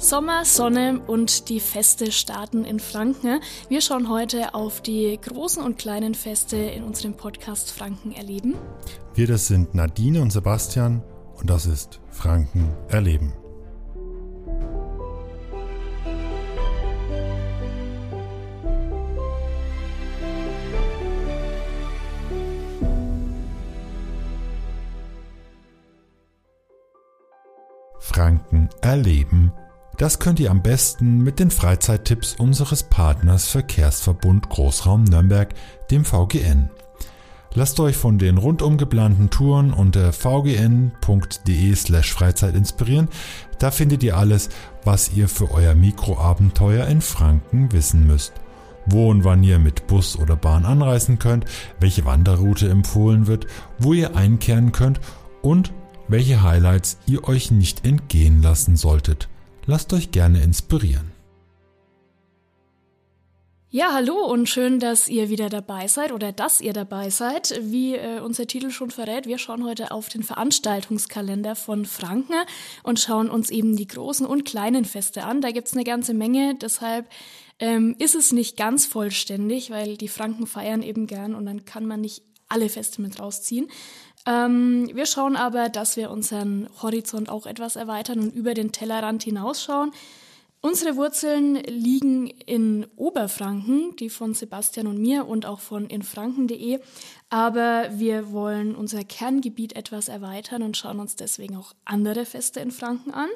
[0.00, 3.40] Sommer, Sonne und die Feste starten in Franken.
[3.68, 8.54] Wir schauen heute auf die großen und kleinen Feste in unserem Podcast Franken erleben.
[9.14, 11.02] Wir, das sind Nadine und Sebastian
[11.36, 13.34] und das ist Franken erleben.
[30.00, 35.52] Das könnt ihr am besten mit den Freizeittipps unseres Partners Verkehrsverbund Großraum Nürnberg,
[35.90, 36.70] dem VGN.
[37.52, 43.10] Lasst euch von den rundum geplanten Touren unter vgn.de slash Freizeit inspirieren.
[43.58, 44.48] Da findet ihr alles,
[44.86, 48.32] was ihr für euer Mikroabenteuer in Franken wissen müsst.
[48.86, 51.44] Wo und wann ihr mit Bus oder Bahn anreisen könnt,
[51.78, 53.46] welche Wanderroute empfohlen wird,
[53.78, 54.98] wo ihr einkehren könnt
[55.42, 55.74] und
[56.08, 59.28] welche Highlights ihr euch nicht entgehen lassen solltet.
[59.66, 61.12] Lasst euch gerne inspirieren.
[63.72, 67.54] Ja, hallo und schön, dass ihr wieder dabei seid oder dass ihr dabei seid.
[67.62, 72.34] Wie äh, unser Titel schon verrät, wir schauen heute auf den Veranstaltungskalender von Franken
[72.82, 75.40] und schauen uns eben die großen und kleinen Feste an.
[75.40, 77.08] Da gibt's eine ganze Menge, deshalb
[77.60, 81.86] ähm, ist es nicht ganz vollständig, weil die Franken feiern eben gern und dann kann
[81.86, 83.68] man nicht alle Feste mit rausziehen.
[84.30, 89.24] Ähm, wir schauen aber, dass wir unseren Horizont auch etwas erweitern und über den Tellerrand
[89.24, 89.90] hinausschauen.
[90.60, 96.78] Unsere Wurzeln liegen in Oberfranken, die von Sebastian und mir und auch von infranken.de.
[97.30, 102.70] Aber wir wollen unser Kerngebiet etwas erweitern und schauen uns deswegen auch andere Feste in
[102.70, 103.30] Franken an.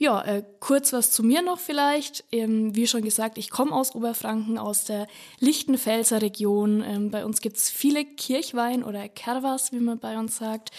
[0.00, 2.24] Ja, äh, kurz was zu mir noch vielleicht.
[2.32, 5.06] Ähm, wie schon gesagt, ich komme aus Oberfranken, aus der
[5.40, 6.82] Lichtenfelser Region.
[6.82, 10.70] Ähm, bei uns gibt's viele Kirchwein oder Kerwas, wie man bei uns sagt.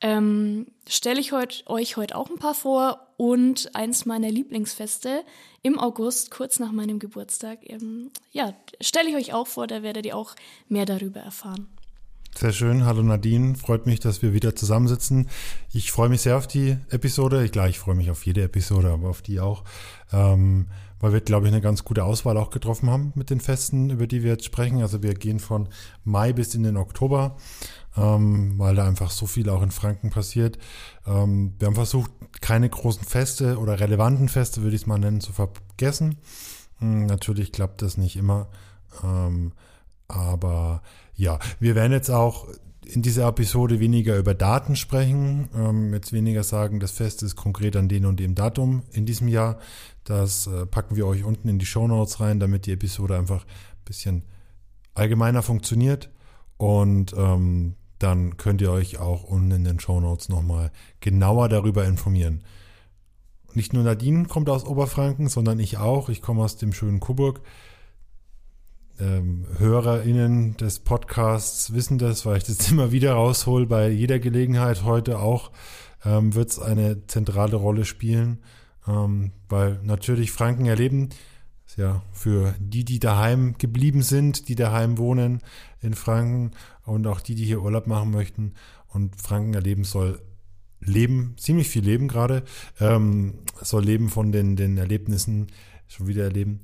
[0.00, 5.24] Ähm, Stelle ich heut, euch heute auch ein paar vor und eins meiner Lieblingsfeste
[5.62, 7.68] im August, kurz nach meinem Geburtstag.
[7.68, 10.36] Ähm, ja, stelle ich euch auch vor, da werdet ihr auch
[10.68, 11.66] mehr darüber erfahren.
[12.38, 12.84] Sehr schön.
[12.84, 13.56] Hallo Nadine.
[13.56, 15.28] Freut mich, dass wir wieder zusammensitzen.
[15.72, 17.44] Ich freue mich sehr auf die Episode.
[17.44, 19.64] Ich, klar, ich freue mich auf jede Episode, aber auf die auch.
[20.12, 20.68] Ähm,
[21.00, 24.06] weil wir, glaube ich, eine ganz gute Auswahl auch getroffen haben mit den Festen, über
[24.06, 24.82] die wir jetzt sprechen.
[24.82, 25.68] Also wir gehen von
[26.04, 27.36] Mai bis in den Oktober,
[27.96, 30.58] ähm, weil da einfach so viel auch in Franken passiert.
[31.08, 35.20] Ähm, wir haben versucht, keine großen Feste oder relevanten Feste, würde ich es mal nennen,
[35.20, 36.18] zu vergessen.
[36.78, 38.48] Hm, natürlich klappt das nicht immer.
[39.02, 39.54] Ähm,
[40.06, 40.82] aber
[41.18, 42.46] ja, wir werden jetzt auch
[42.86, 47.76] in dieser Episode weniger über Daten sprechen, ähm, jetzt weniger sagen, das Fest ist konkret
[47.76, 49.58] an den und dem Datum in diesem Jahr.
[50.04, 53.44] Das äh, packen wir euch unten in die Show Notes rein, damit die Episode einfach
[53.44, 54.22] ein bisschen
[54.94, 56.08] allgemeiner funktioniert.
[56.56, 61.84] Und ähm, dann könnt ihr euch auch unten in den Show Notes nochmal genauer darüber
[61.84, 62.44] informieren.
[63.54, 66.08] Nicht nur Nadine kommt aus Oberfranken, sondern ich auch.
[66.08, 67.40] Ich komme aus dem schönen Coburg
[69.00, 74.84] ähm, HörerInnen des Podcasts wissen das, weil ich das immer wieder raushol bei jeder Gelegenheit.
[74.84, 75.50] Heute auch
[76.04, 78.38] ähm, wird es eine zentrale Rolle spielen,
[78.86, 81.10] ähm, weil natürlich Franken erleben,
[81.78, 85.40] ja für die, die daheim geblieben sind, die daheim wohnen
[85.80, 86.50] in Franken
[86.84, 88.52] und auch die, die hier Urlaub machen möchten
[88.88, 90.20] und Franken erleben soll
[90.80, 92.44] leben, ziemlich viel leben gerade,
[92.78, 95.48] ähm, soll leben von den, den Erlebnissen,
[95.86, 96.60] schon wieder erleben,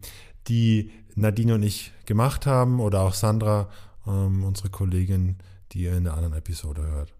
[0.49, 3.69] die Nadine und ich gemacht haben oder auch Sandra,
[4.07, 5.37] ähm, unsere Kollegin,
[5.73, 7.15] die ihr in der anderen Episode hört.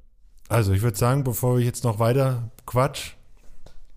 [0.49, 3.13] Also, ich würde sagen, bevor ich jetzt noch weiter quatsch,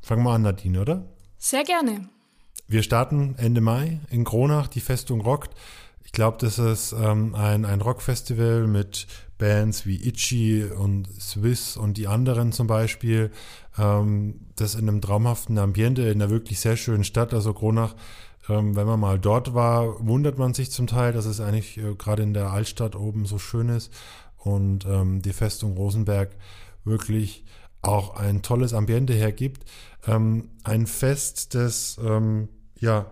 [0.02, 1.06] fangen wir an, Nadine, oder?
[1.38, 2.10] Sehr gerne.
[2.68, 5.52] Wir starten Ende Mai in Kronach, die Festung rockt.
[6.04, 9.08] Ich glaube, das ist ähm, ein, ein Rockfestival mit
[9.38, 13.32] Bands wie Itchy und Swiss und die anderen zum Beispiel.
[13.78, 17.34] Ähm, das in einem traumhaften Ambiente, in einer wirklich sehr schönen Stadt.
[17.34, 17.96] Also Kronach
[18.50, 21.96] ähm, wenn man mal dort war, wundert man sich zum Teil, dass es eigentlich äh,
[21.96, 23.92] gerade in der Altstadt oben so schön ist
[24.38, 26.36] und ähm, die Festung Rosenberg
[26.84, 27.46] wirklich
[27.82, 29.66] auch ein tolles Ambiente hergibt.
[30.06, 32.50] Ähm, ein Fest, das ähm,
[32.80, 33.08] ja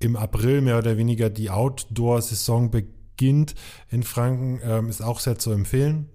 [0.00, 3.54] im April mehr oder weniger die Outdoor-Saison beginnt
[3.90, 6.08] in Franken, ähm, ist auch sehr zu empfehlen.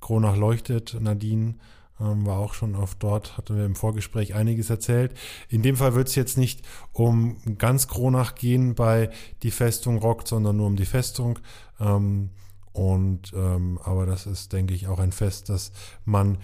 [0.00, 1.56] Kronach leuchtet, Nadine
[2.02, 5.14] ähm, war auch schon oft dort, hatte mir im Vorgespräch einiges erzählt.
[5.48, 6.62] In dem Fall wird es jetzt nicht
[6.92, 9.10] um ganz Kronach gehen bei
[9.42, 11.38] Die Festung rockt, sondern nur um die Festung.
[11.80, 12.30] Ähm,
[12.72, 15.72] und ähm, aber das ist, denke ich, auch ein Fest, das
[16.04, 16.38] man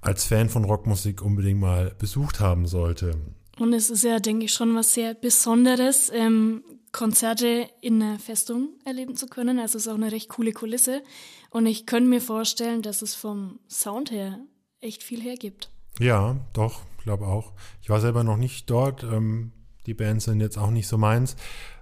[0.00, 3.16] als Fan von Rockmusik unbedingt mal besucht haben sollte.
[3.58, 6.62] Und es ist ja, denke ich, schon was sehr Besonderes, ähm,
[6.92, 9.58] Konzerte in der Festung erleben zu können.
[9.58, 11.02] Also es ist auch eine recht coole Kulisse.
[11.50, 14.40] Und ich könnte mir vorstellen, dass es vom Sound her
[14.80, 15.70] echt viel hergibt.
[15.98, 17.52] Ja, doch, glaube auch.
[17.82, 19.02] Ich war selber noch nicht dort.
[19.04, 19.52] Ähm,
[19.86, 21.36] die Bands sind jetzt auch nicht so meins.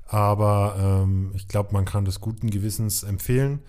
[0.06, 3.60] Aber ähm, ich glaube, man kann das guten Gewissens empfehlen.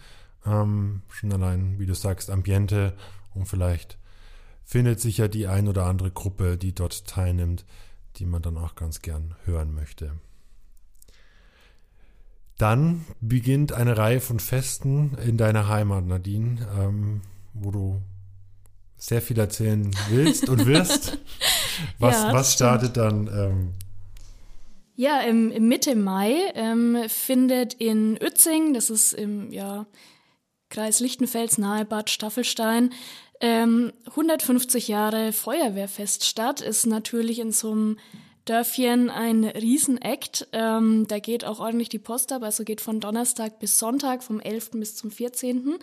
[0.45, 2.95] Ähm, schon allein, wie du sagst, Ambiente
[3.33, 3.97] und vielleicht
[4.63, 7.65] findet sich ja die ein oder andere Gruppe, die dort teilnimmt,
[8.15, 10.13] die man dann auch ganz gern hören möchte.
[12.57, 17.21] Dann beginnt eine Reihe von Festen in deiner Heimat, Nadine, ähm,
[17.53, 18.01] wo du
[18.99, 21.17] sehr viel erzählen willst und wirst.
[21.97, 23.27] Was, ja, was startet dann?
[23.27, 23.73] Ähm,
[24.95, 29.85] ja, im, im, Mitte Mai ähm, findet in Uetzing, das ist im ja,
[30.69, 32.91] Kreis Lichtenfels nahe Bad Staffelstein,
[33.39, 36.59] ähm, 150 Jahre Feuerwehrfest statt.
[36.59, 37.97] Ist natürlich in so einem
[38.43, 40.47] Dörfchen ein Riesenakt.
[40.51, 44.41] Ähm, da geht auch ordentlich die Post ab, also geht von Donnerstag bis Sonntag, vom
[44.41, 44.71] 11.
[44.71, 45.77] bis zum 14.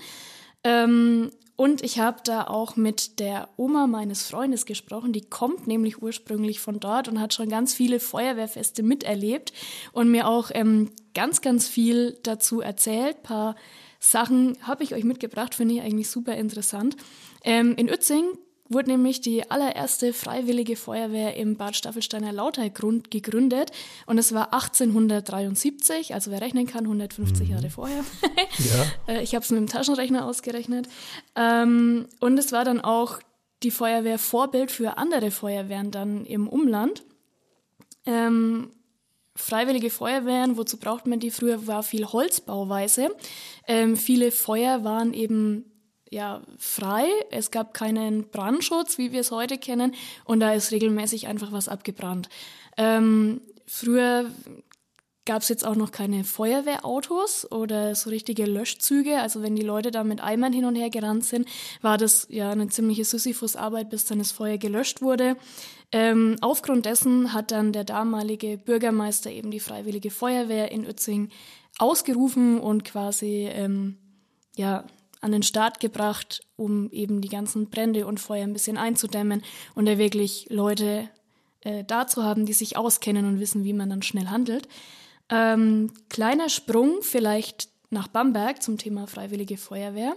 [0.64, 5.14] Ähm, und ich habe da auch mit der Oma meines Freundes gesprochen.
[5.14, 9.54] Die kommt nämlich ursprünglich von dort und hat schon ganz viele Feuerwehrfeste miterlebt
[9.92, 13.16] und mir auch ähm, ganz, ganz viel dazu erzählt.
[13.16, 13.56] Ein paar
[13.98, 16.96] Sachen habe ich euch mitgebracht, finde ich eigentlich super interessant.
[17.42, 18.24] Ähm, in Uetzing
[18.68, 23.70] wurde nämlich die allererste freiwillige Feuerwehr im Bad Staffelsteiner Lauter gegründet
[24.06, 27.54] und es war 1873, also wer rechnen kann, 150 mhm.
[27.54, 28.04] Jahre vorher.
[28.58, 28.86] ja.
[29.08, 30.88] Äh, ich habe es mit dem Taschenrechner ausgerechnet.
[31.34, 33.20] Ähm, und es war dann auch
[33.62, 37.04] die Feuerwehr Vorbild für andere Feuerwehren dann im Umland.
[38.04, 38.70] Ähm,
[39.36, 41.30] freiwillige Feuerwehren, wozu braucht man die?
[41.30, 43.10] Früher war viel Holzbauweise.
[43.66, 45.64] Ähm, viele Feuer waren eben
[46.16, 47.04] ja, frei.
[47.30, 51.68] Es gab keinen Brandschutz, wie wir es heute kennen, und da ist regelmäßig einfach was
[51.68, 52.30] abgebrannt.
[52.78, 54.30] Ähm, früher
[55.26, 59.20] gab es jetzt auch noch keine Feuerwehrautos oder so richtige Löschzüge.
[59.20, 61.46] Also wenn die Leute da mit Eimern hin und her gerannt sind,
[61.82, 65.36] war das ja eine ziemliche Sisyphus-Arbeit, bis dann das Feuer gelöscht wurde.
[65.92, 71.28] Ähm, aufgrund dessen hat dann der damalige Bürgermeister eben die Freiwillige Feuerwehr in Uetzing
[71.78, 73.98] ausgerufen und quasi ähm,
[74.56, 74.84] ja
[75.20, 79.42] an den Start gebracht, um eben die ganzen Brände und Feuer ein bisschen einzudämmen
[79.74, 81.08] und da wirklich Leute
[81.62, 84.68] äh, da zu haben, die sich auskennen und wissen, wie man dann schnell handelt.
[85.28, 90.16] Ähm, kleiner Sprung vielleicht nach Bamberg zum Thema Freiwillige Feuerwehr.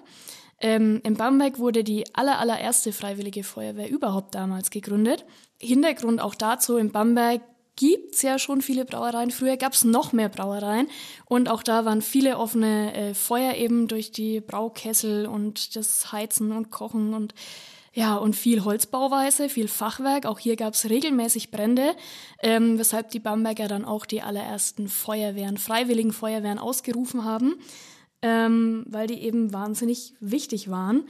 [0.62, 5.26] Ähm, in Bamberg wurde die aller, allererste Freiwillige Feuerwehr überhaupt damals gegründet.
[5.60, 7.42] Hintergrund auch dazu, in Bamberg
[7.80, 9.32] gibt es ja schon viele Brauereien.
[9.32, 10.90] Früher gab es noch mehr Brauereien
[11.26, 16.52] und auch da waren viele offene äh, Feuer eben durch die Braukessel und das Heizen
[16.52, 17.34] und Kochen und
[17.94, 20.26] ja, und viel Holzbauweise, viel Fachwerk.
[20.26, 21.96] Auch hier gab es regelmäßig Brände,
[22.44, 27.56] ähm, weshalb die Bamberger dann auch die allerersten Feuerwehren, freiwilligen Feuerwehren ausgerufen haben,
[28.22, 31.06] ähm, weil die eben wahnsinnig wichtig waren.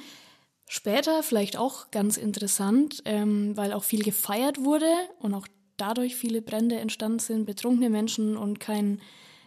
[0.68, 5.48] Später vielleicht auch ganz interessant, ähm, weil auch viel gefeiert wurde und auch
[5.80, 9.00] dadurch viele Brände entstanden sind, betrunkene Menschen und kein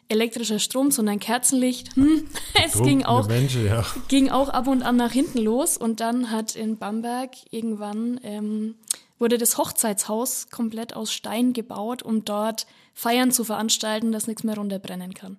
[0.09, 1.95] elektrischer Strom, sondern Kerzenlicht.
[1.97, 2.25] Hm,
[2.65, 3.85] es ging auch, Menschen, ja.
[4.09, 8.75] ging auch ab und an nach hinten los und dann hat in Bamberg irgendwann ähm,
[9.19, 14.57] wurde das Hochzeitshaus komplett aus Stein gebaut, um dort Feiern zu veranstalten, dass nichts mehr
[14.57, 15.39] runterbrennen kann.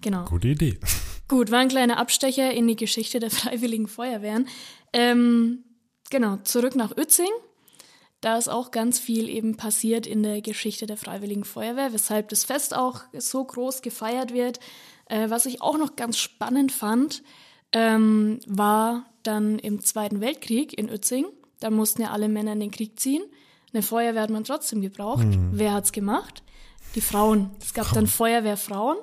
[0.00, 0.24] Genau.
[0.24, 0.78] Gute Idee.
[1.28, 4.48] Gut, war ein kleiner Abstecher in die Geschichte der Freiwilligen Feuerwehren.
[4.92, 5.64] Ähm,
[6.10, 7.30] genau, zurück nach Uetzing.
[8.20, 12.44] Da ist auch ganz viel eben passiert in der Geschichte der Freiwilligen Feuerwehr, weshalb das
[12.44, 14.60] Fest auch so groß gefeiert wird.
[15.06, 17.22] Äh, was ich auch noch ganz spannend fand,
[17.72, 21.26] ähm, war dann im Zweiten Weltkrieg in Uetzing.
[21.60, 23.22] Da mussten ja alle Männer in den Krieg ziehen.
[23.72, 25.24] Eine Feuerwehr hat man trotzdem gebraucht.
[25.24, 25.50] Mhm.
[25.52, 26.42] Wer hat's gemacht?
[26.94, 27.50] Die Frauen.
[27.60, 28.98] Es gab dann Feuerwehrfrauen,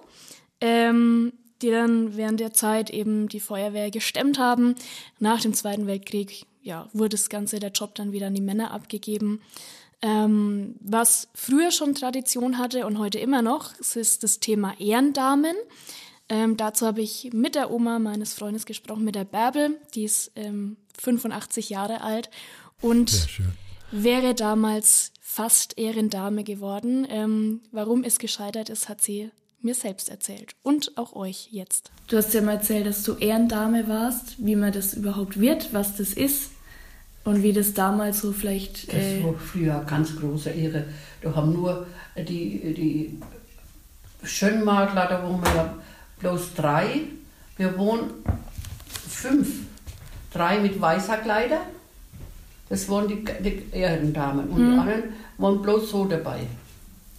[0.59, 4.75] ähm, die dann während der Zeit eben die Feuerwehr gestemmt haben.
[5.19, 8.71] Nach dem Zweiten Weltkrieg ja, wurde das Ganze, der Job dann wieder an die Männer
[8.71, 9.41] abgegeben.
[10.01, 15.55] Ähm, was früher schon Tradition hatte und heute immer noch, ist das Thema Ehrendamen.
[16.29, 20.31] Ähm, dazu habe ich mit der Oma meines Freundes gesprochen, mit der Bärbel, die ist
[20.35, 22.29] ähm, 85 Jahre alt
[22.81, 23.27] und
[23.91, 27.07] wäre damals fast Ehrendame geworden.
[27.09, 29.31] Ähm, warum es gescheitert ist, hat sie
[29.61, 31.91] mir selbst erzählt und auch euch jetzt.
[32.07, 35.95] Du hast ja mal erzählt, dass du Ehrendame warst, wie man das überhaupt wird, was
[35.95, 36.51] das ist.
[37.27, 38.87] Und wie das damals so vielleicht.
[38.93, 40.85] Äh das war früher ganz große Ehre.
[41.21, 43.19] Da haben nur die, die
[44.23, 45.73] Schönmakler, da wohnen wir
[46.19, 47.01] bloß drei.
[47.57, 48.11] Wir wohnen
[49.09, 49.49] fünf.
[50.31, 51.59] Drei mit weißer Kleider.
[52.69, 54.47] Das waren die, die Ehrendamen.
[54.47, 54.71] Und hm.
[54.71, 55.03] die anderen
[55.37, 56.39] waren bloß so dabei.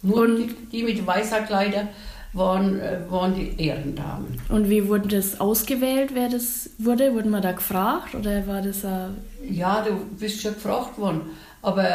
[0.00, 1.86] Nur die, die, mit weißer Kleider
[2.32, 4.40] waren, äh, waren die Ehrendamen.
[4.48, 7.14] Und wie wurde das ausgewählt, wer das wurde?
[7.14, 9.16] Wurde man da gefragt oder war das ein
[9.48, 11.22] Ja, du bist schon gefragt worden.
[11.62, 11.86] Aber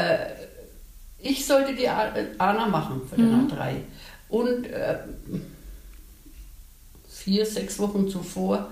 [1.20, 3.76] ich sollte die A- Anna machen für den A3.
[4.30, 4.98] Und äh,
[7.08, 8.70] vier, sechs Wochen zuvor,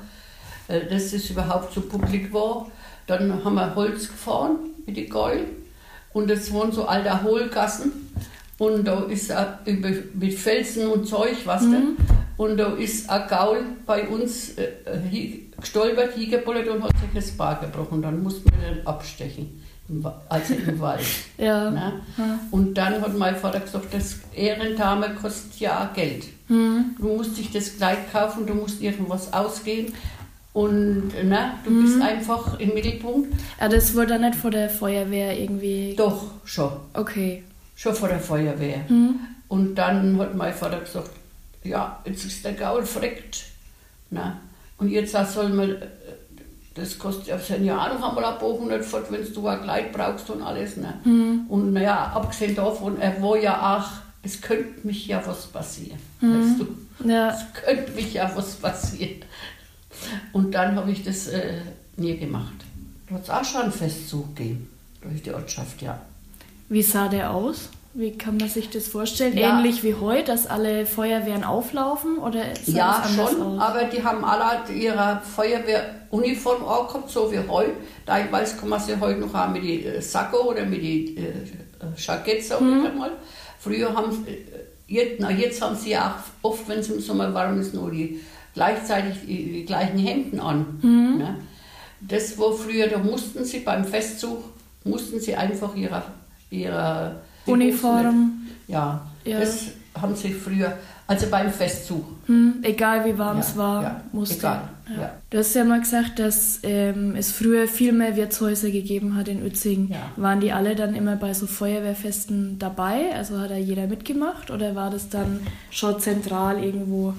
[0.67, 2.67] äh, dass es überhaupt so publik war,
[3.07, 5.47] dann haben wir Holz gefahren mit die Gäulen.
[6.13, 7.91] Und das waren so alte Hohlgassen.
[8.57, 9.45] Und da ist auch
[10.13, 11.97] mit Felsen und Zeug, was denn.
[12.37, 14.67] Und da ist ein Gaul bei uns äh,
[15.11, 18.01] hi- gestolpert, hingebullert und hat sich das Bar gebrochen.
[18.01, 19.61] Dann mussten wir den abstechen,
[20.29, 21.01] also im Wald.
[21.37, 21.69] Ja.
[21.71, 21.93] Ne?
[22.51, 26.25] Und dann hat mein Vater gesagt, das Ehrendame kostet ja Geld.
[26.47, 26.95] Hm.
[26.99, 29.93] Du musst dich das Kleid kaufen, du musst irgendwas ausgeben.
[30.53, 33.33] Und ne, du bist einfach im Mittelpunkt.
[33.57, 35.95] Ah, das wurde dann nicht vor der Feuerwehr irgendwie.
[35.95, 36.71] Doch, schon.
[36.93, 37.43] Okay.
[37.81, 38.81] Schon vor der Feuerwehr.
[39.47, 41.09] Und dann hat mein Vater gesagt,
[41.63, 43.45] ja, jetzt ist der Gaul verreckt.
[44.11, 44.37] Na,
[44.77, 45.75] und jetzt soll man,
[46.75, 49.91] das kostet ja sein Jahr noch einmal ein paar hundert fort, wenn du ein Kleid
[49.91, 50.77] brauchst und alles.
[50.77, 50.93] Ne?
[51.49, 53.89] Und naja, abgesehen davon, er war ja auch,
[54.21, 55.97] es könnte mich ja was passieren.
[56.19, 57.09] Weißt du?
[57.09, 57.29] Ja.
[57.31, 59.25] Es könnte mich ja was passieren.
[60.33, 61.61] Und dann habe ich das äh,
[61.97, 62.53] nie gemacht.
[63.09, 64.69] Da hat es auch schon einen Festzug gegeben,
[65.01, 65.99] durch die Ortschaft, ja.
[66.71, 67.67] Wie sah der aus?
[67.93, 69.37] Wie kann man sich das vorstellen?
[69.37, 69.59] Ja.
[69.59, 72.17] Ähnlich wie heute, dass alle Feuerwehren auflaufen?
[72.17, 73.59] Oder Ja, schon, aus?
[73.59, 77.73] aber die haben alle ihre Feuerwehruniform angehabt, so wie heute.
[78.05, 81.33] Teilweise kann man sie heute noch auch mit die äh, Sakko oder mit die äh,
[81.97, 83.11] Jackett, sag ich einmal.
[83.59, 84.37] Früher haben sie, äh,
[84.87, 88.21] jetzt, na, jetzt haben sie auch oft, wenn es im Sommer warm ist, nur die,
[88.53, 90.79] gleichzeitig die, die gleichen Hemden an.
[90.81, 91.17] Mhm.
[91.17, 91.35] Ne?
[91.99, 94.41] Das war früher, da mussten sie beim Festzug,
[94.85, 96.01] mussten sie einfach ihre,
[96.51, 97.15] ihre
[97.47, 98.33] Uniform.
[98.67, 99.39] Ja, Ja.
[99.39, 99.63] das
[99.99, 100.77] haben sie früher,
[101.07, 102.05] also beim Festzug.
[102.27, 104.35] Hm, egal wie warm es Ja, war, ja, musste.
[104.37, 104.61] egal,
[104.97, 105.11] ja.
[105.29, 109.41] Du hast ja mal gesagt, dass ähm, es früher viel mehr Wirtshäuser gegeben hat in
[109.43, 109.93] Uetzingen.
[110.15, 113.13] Waren die alle dann immer bei so Feuerwehrfesten dabei?
[113.15, 114.49] Also hat da jeder mitgemacht?
[114.51, 115.39] Oder war das dann
[115.71, 117.13] schon zentral irgendwo?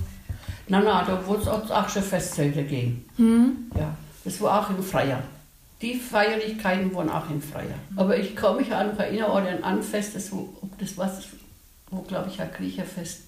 [0.69, 3.05] Nein, nein, da wurde es auch schon Festzelte gehen.
[3.17, 3.51] Hm?
[3.77, 5.19] Ja, das war auch im Freier.
[5.83, 7.75] Die Feierlichkeiten waren auch im Freier.
[7.97, 10.49] Aber ich kann mich auch noch erinnern an ein Anfest, das, wo,
[10.79, 11.25] das was,
[11.91, 13.23] wo glaube ich ein Griecherfest,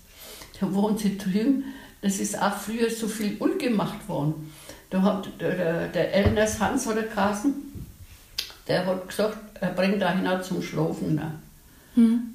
[0.60, 1.64] da wohnt sie drüben.
[2.00, 4.52] Das ist auch früher so viel ungemacht worden.
[4.90, 7.54] Da hat der, der, Elners Hans oder Carsten,
[8.68, 11.16] der hat gesagt, er bringt da hin zum Schlafen.
[11.16, 11.40] Ne?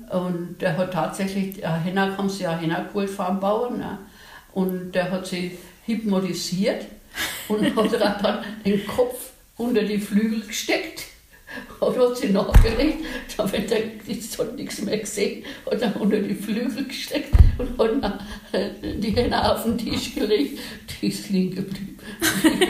[0.10, 3.78] Und der hat tatsächlich, Henna haben sie ja Henna geholt vom Bauern.
[3.78, 4.00] Ne?
[4.52, 6.88] Und der hat sie hypnotisiert
[7.48, 9.29] und hat dann den Kopf
[9.60, 11.04] unter die Flügel gesteckt
[11.80, 13.06] und hat sie nachgelegt.
[13.38, 17.34] Damit er jetzt hat nichts mehr gesehen, hat er unter die Flügel gesteckt
[17.78, 18.22] und hat
[18.54, 20.60] äh, die Hände auf den Tisch gelegt.
[21.02, 21.98] Die ist liegen geblieben.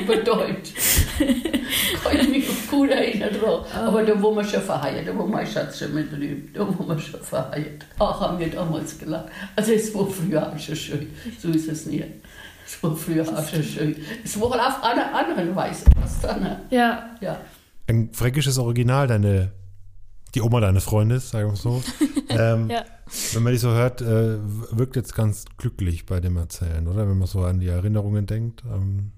[0.04, 0.74] Überdeutet.
[2.04, 3.66] Kann ich mich gut erinnern dran.
[3.86, 6.88] Aber da wo wir schon verheiratet, da wo mein Schatz schon mit drüben, da wo
[6.88, 7.86] wir schon verheiratet.
[8.00, 9.30] Ach, haben wir damals gelacht.
[9.56, 11.10] Also es war früher auch schon schön.
[11.40, 12.06] So ist es nicht.
[12.82, 13.96] War früher auch schon schön.
[14.24, 15.86] Es war auf einer anderen Weise.
[16.00, 16.62] Was dann, ne?
[16.70, 17.40] Ja, Ja.
[17.88, 19.52] Ein fränkisches Original, deine,
[20.36, 21.82] die Oma deines Freundes, sagen wir so.
[22.30, 22.86] ähm, ja.
[23.34, 24.38] Wenn man die so hört, äh,
[24.72, 27.10] wirkt jetzt ganz glücklich bei dem Erzählen, oder?
[27.10, 28.64] Wenn man so an die Erinnerungen denkt.
[28.72, 29.12] Ähm,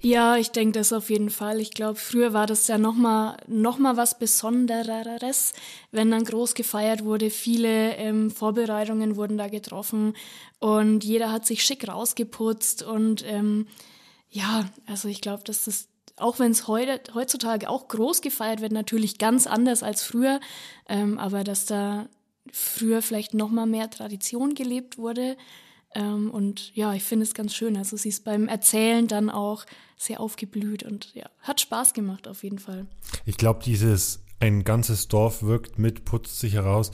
[0.00, 1.60] Ja, ich denke das auf jeden Fall.
[1.60, 5.52] Ich glaube, früher war das ja nochmal noch mal was Besondereres,
[5.90, 7.30] wenn dann groß gefeiert wurde.
[7.30, 10.14] Viele ähm, Vorbereitungen wurden da getroffen
[10.60, 12.82] und jeder hat sich schick rausgeputzt.
[12.82, 13.66] Und ähm,
[14.30, 19.18] ja, also ich glaube, dass das, auch wenn es heutzutage auch groß gefeiert wird, natürlich
[19.18, 20.40] ganz anders als früher,
[20.88, 22.08] ähm, aber dass da
[22.50, 25.36] früher vielleicht nochmal mehr Tradition gelebt wurde.
[25.96, 27.76] Ähm, und ja, ich finde es ganz schön.
[27.76, 29.64] Also sie ist beim Erzählen dann auch
[29.96, 32.86] sehr aufgeblüht und ja, hat Spaß gemacht auf jeden Fall.
[33.24, 36.90] ich glaube, dieses ein ganzes Dorf wirkt mit, putzt sich heraus.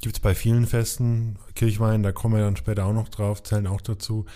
[0.00, 3.66] Gibt es bei vielen Festen, Kirchwein, da kommen wir dann später auch noch drauf, zählen
[3.66, 4.26] auch dazu.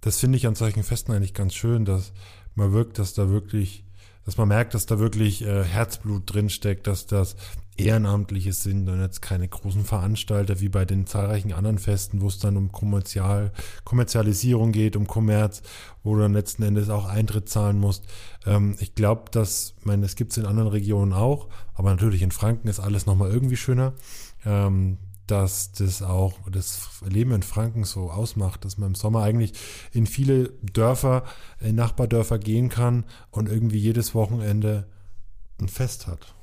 [0.00, 2.12] Das finde ich an solchen Festen eigentlich ganz schön, dass
[2.54, 3.84] man wirkt, dass da wirklich,
[4.24, 7.34] dass man merkt, dass da wirklich äh, Herzblut drinsteckt, dass das
[7.76, 12.38] Ehrenamtliche sind und jetzt keine großen Veranstalter wie bei den zahlreichen anderen Festen, wo es
[12.38, 13.52] dann um Kommerzial,
[13.84, 15.62] Kommerzialisierung geht, um Kommerz,
[16.02, 18.04] wo du dann letzten Endes auch Eintritt zahlen musst.
[18.44, 22.22] Ähm, ich glaube, dass, ich meine, das gibt es in anderen Regionen auch, aber natürlich
[22.22, 23.94] in Franken ist alles nochmal irgendwie schöner.
[24.44, 29.54] Ähm, dass das auch das Leben in Franken so ausmacht, dass man im Sommer eigentlich
[29.92, 31.24] in viele Dörfer,
[31.60, 34.88] in Nachbardörfer gehen kann und irgendwie jedes Wochenende
[35.60, 36.34] ein Fest hat.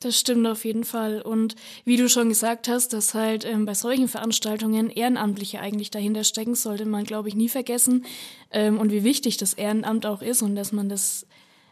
[0.00, 1.20] Das stimmt auf jeden Fall.
[1.20, 6.22] Und wie du schon gesagt hast, dass halt ähm, bei solchen Veranstaltungen Ehrenamtliche eigentlich dahinter
[6.22, 8.04] stecken, sollte man, glaube ich, nie vergessen.
[8.52, 11.26] Ähm, und wie wichtig das Ehrenamt auch ist und dass man das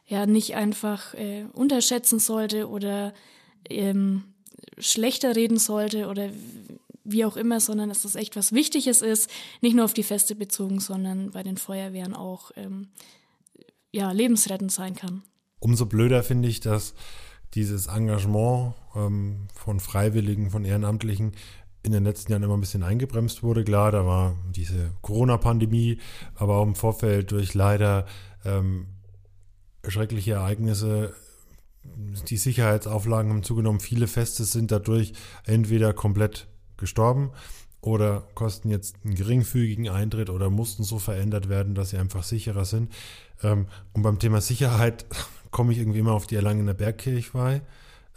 [0.07, 3.15] ja nicht einfach äh, unterschätzen sollte oder
[3.71, 4.25] ähm,
[4.79, 6.31] schlechter reden sollte oder
[7.05, 9.31] wie auch immer, sondern dass das echt was Wichtiges ist,
[9.61, 12.89] nicht nur auf die Feste bezogen, sondern bei den Feuerwehren auch ähm,
[13.93, 15.23] ja, lebensrettend sein kann.
[15.61, 16.95] Umso blöder finde ich, dass
[17.55, 21.33] dieses Engagement ähm, von Freiwilligen, von Ehrenamtlichen
[21.83, 23.65] in den letzten Jahren immer ein bisschen eingebremst wurde.
[23.65, 25.99] Klar, da war diese Corona-Pandemie,
[26.35, 28.07] aber auch im Vorfeld durch leider
[28.45, 28.87] ähm,
[29.87, 31.15] schreckliche Ereignisse
[32.29, 33.81] die Sicherheitsauflagen haben zugenommen.
[33.81, 35.13] Viele Feste sind dadurch
[35.45, 37.31] entweder komplett gestorben
[37.81, 42.65] oder kosten jetzt einen geringfügigen Eintritt oder mussten so verändert werden, dass sie einfach sicherer
[42.65, 42.93] sind.
[43.43, 45.07] Ähm, und beim Thema Sicherheit
[45.57, 47.63] komme ich irgendwie immer auf die Erlangener Bergkirchweih,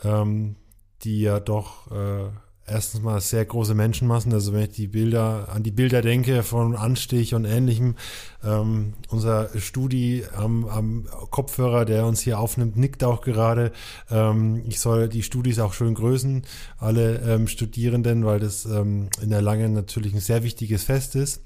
[0.04, 0.58] ähm,
[1.04, 2.28] die ja doch äh,
[2.68, 6.76] erstens mal sehr große Menschenmassen, also wenn ich die Bilder an die Bilder denke von
[6.76, 7.96] Anstich und ähnlichem,
[8.44, 13.72] ähm, unser Studi am, am, Kopfhörer, der uns hier aufnimmt, nickt auch gerade.
[14.12, 16.42] Ähm, ich soll die Studis auch schön grüßen,
[16.78, 21.42] alle ähm, Studierenden, weil das ähm, in der Lange natürlich ein sehr wichtiges Fest ist.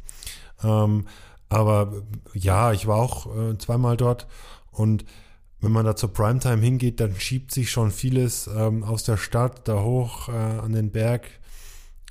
[0.64, 1.06] Ähm,
[1.50, 1.94] aber
[2.34, 4.26] ja, ich war auch äh, zweimal dort
[4.72, 5.06] und
[5.64, 9.66] wenn man da zur Primetime hingeht, dann schiebt sich schon vieles ähm, aus der Stadt
[9.68, 11.28] da hoch äh, an den Berg.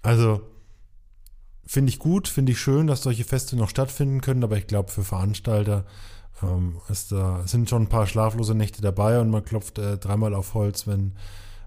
[0.00, 0.40] Also
[1.66, 4.90] finde ich gut, finde ich schön, dass solche Feste noch stattfinden können, aber ich glaube
[4.90, 5.84] für Veranstalter
[6.42, 10.34] ähm, ist da, sind schon ein paar schlaflose Nächte dabei und man klopft äh, dreimal
[10.34, 11.12] auf Holz, wenn,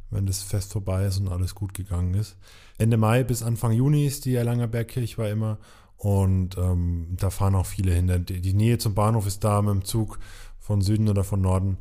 [0.09, 2.35] wenn das Fest vorbei ist und alles gut gegangen ist.
[2.79, 5.59] Ende Mai bis Anfang Juni ist die Erlanger Bergkirche war immer
[5.97, 8.25] und ähm, da fahren auch viele hin.
[8.25, 10.19] Die, die Nähe zum Bahnhof ist da mit dem Zug
[10.65, 11.77] von Süden oder von Norden,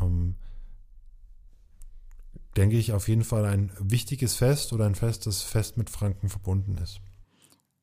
[0.00, 0.36] ähm,
[2.56, 6.28] denke ich, auf jeden Fall ein wichtiges Fest oder ein Fest, das fest mit Franken
[6.28, 7.00] verbunden ist.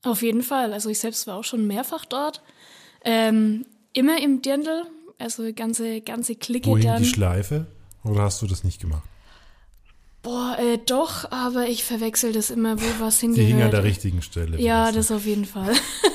[0.04, 0.72] Auf jeden Fall.
[0.72, 2.42] Also ich selbst war auch schon mehrfach dort.
[3.04, 4.84] Ähm, immer im Dirndl,
[5.18, 7.04] also ganze, ganze Clique Wohin dann.
[7.04, 7.68] die Schleife?
[8.06, 9.04] Oder hast du das nicht gemacht?
[10.22, 13.48] Boah, äh, doch, aber ich verwechsel das immer, wo was Die hingehört.
[13.50, 14.60] hing an der richtigen Stelle.
[14.60, 15.74] Ja, das das auf jeden Fall.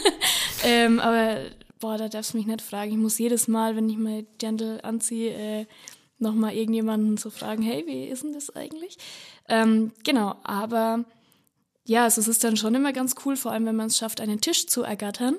[0.64, 1.38] ähm, aber
[1.80, 2.92] boah, da darfst du mich nicht fragen.
[2.92, 5.66] Ich muss jedes Mal, wenn ich mein Dirndl anziehe, äh,
[6.18, 8.98] nochmal irgendjemanden so fragen, hey, wie ist denn das eigentlich?
[9.48, 11.04] Ähm, genau, aber
[11.90, 14.20] ja, also es ist dann schon immer ganz cool, vor allem wenn man es schafft,
[14.20, 15.34] einen Tisch zu ergattern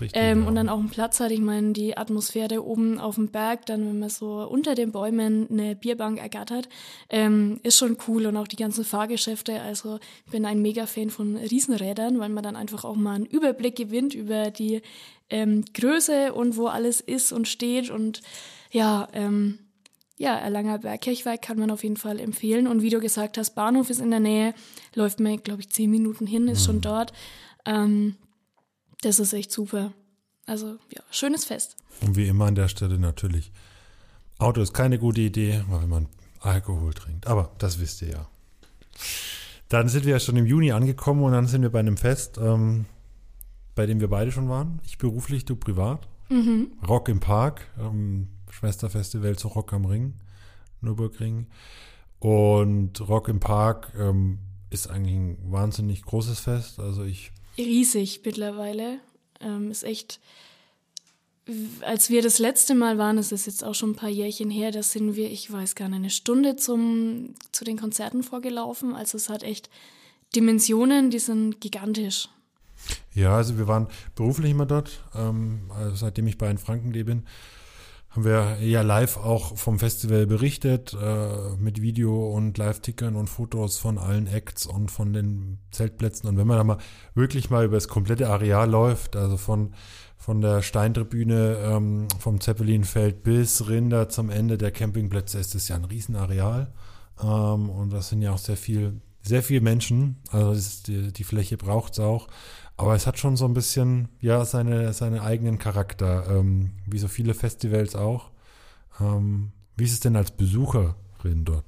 [0.00, 0.12] richtig.
[0.14, 0.48] ähm, ja.
[0.48, 1.32] und dann auch einen Platz hat.
[1.32, 5.48] Ich meine, die Atmosphäre oben auf dem Berg, dann wenn man so unter den Bäumen
[5.50, 6.68] eine Bierbank ergattert,
[7.10, 9.60] ähm, ist schon cool und auch die ganzen Fahrgeschäfte.
[9.60, 13.74] Also ich bin ein Mega-Fan von Riesenrädern, weil man dann einfach auch mal einen Überblick
[13.74, 14.82] gewinnt über die
[15.28, 18.20] ähm, Größe und wo alles ist und steht und
[18.70, 19.58] ja, ähm,
[20.16, 22.66] ja, Erlanger Bergkirchweih kann man auf jeden Fall empfehlen.
[22.66, 24.54] Und wie du gesagt hast, Bahnhof ist in der Nähe,
[24.94, 27.12] läuft man, glaube ich, zehn Minuten hin, ist schon dort.
[27.66, 28.16] Ähm,
[29.02, 29.92] das ist echt super.
[30.46, 31.76] Also, ja, schönes Fest.
[32.00, 33.52] Und wie immer an der Stelle natürlich.
[34.38, 36.08] Auto ist keine gute Idee, weil man
[36.40, 37.26] Alkohol trinkt.
[37.26, 38.28] Aber das wisst ihr ja.
[39.68, 42.38] Dann sind wir ja schon im Juni angekommen und dann sind wir bei einem Fest,
[42.38, 42.86] ähm,
[43.74, 44.80] bei dem wir beide schon waren.
[44.86, 46.08] Ich beruflich, du privat.
[46.86, 50.14] Rock im Park, ähm, Schwesterfestival zu Rock am Ring,
[50.80, 51.46] Nürburgring.
[52.18, 54.38] Und Rock im Park ähm,
[54.70, 56.80] ist eigentlich ein wahnsinnig großes Fest.
[56.80, 58.98] Also ich Riesig mittlerweile.
[59.40, 60.20] Ähm, ist echt.
[61.82, 64.72] Als wir das letzte Mal waren, das ist jetzt auch schon ein paar Jährchen her,
[64.72, 68.96] da sind wir, ich weiß gar nicht, eine Stunde zum, zu den Konzerten vorgelaufen.
[68.96, 69.70] Also es hat echt
[70.34, 72.28] Dimensionen, die sind gigantisch.
[73.14, 75.04] Ja, also wir waren beruflich immer dort.
[75.14, 77.22] Ähm, also seitdem ich bei den Franken lebe,
[78.10, 83.76] haben wir ja live auch vom Festival berichtet, äh, mit Video und Live-Tickern und Fotos
[83.78, 86.28] von allen Acts und von den Zeltplätzen.
[86.28, 86.78] Und wenn man da mal
[87.14, 89.74] wirklich mal über das komplette Areal läuft, also von,
[90.16, 95.76] von der Steintribüne ähm, vom Zeppelinfeld bis Rinder zum Ende der Campingplätze, ist es ja
[95.76, 96.72] ein Riesenareal.
[97.22, 100.16] Ähm, und das sind ja auch sehr viel, sehr viele Menschen.
[100.30, 102.28] Also das die, die Fläche braucht es auch.
[102.76, 107.08] Aber es hat schon so ein bisschen, ja, seine, seine eigenen Charakter, ähm, wie so
[107.08, 108.30] viele Festivals auch.
[109.00, 111.64] Ähm, wie ist es denn als Besucherin dort?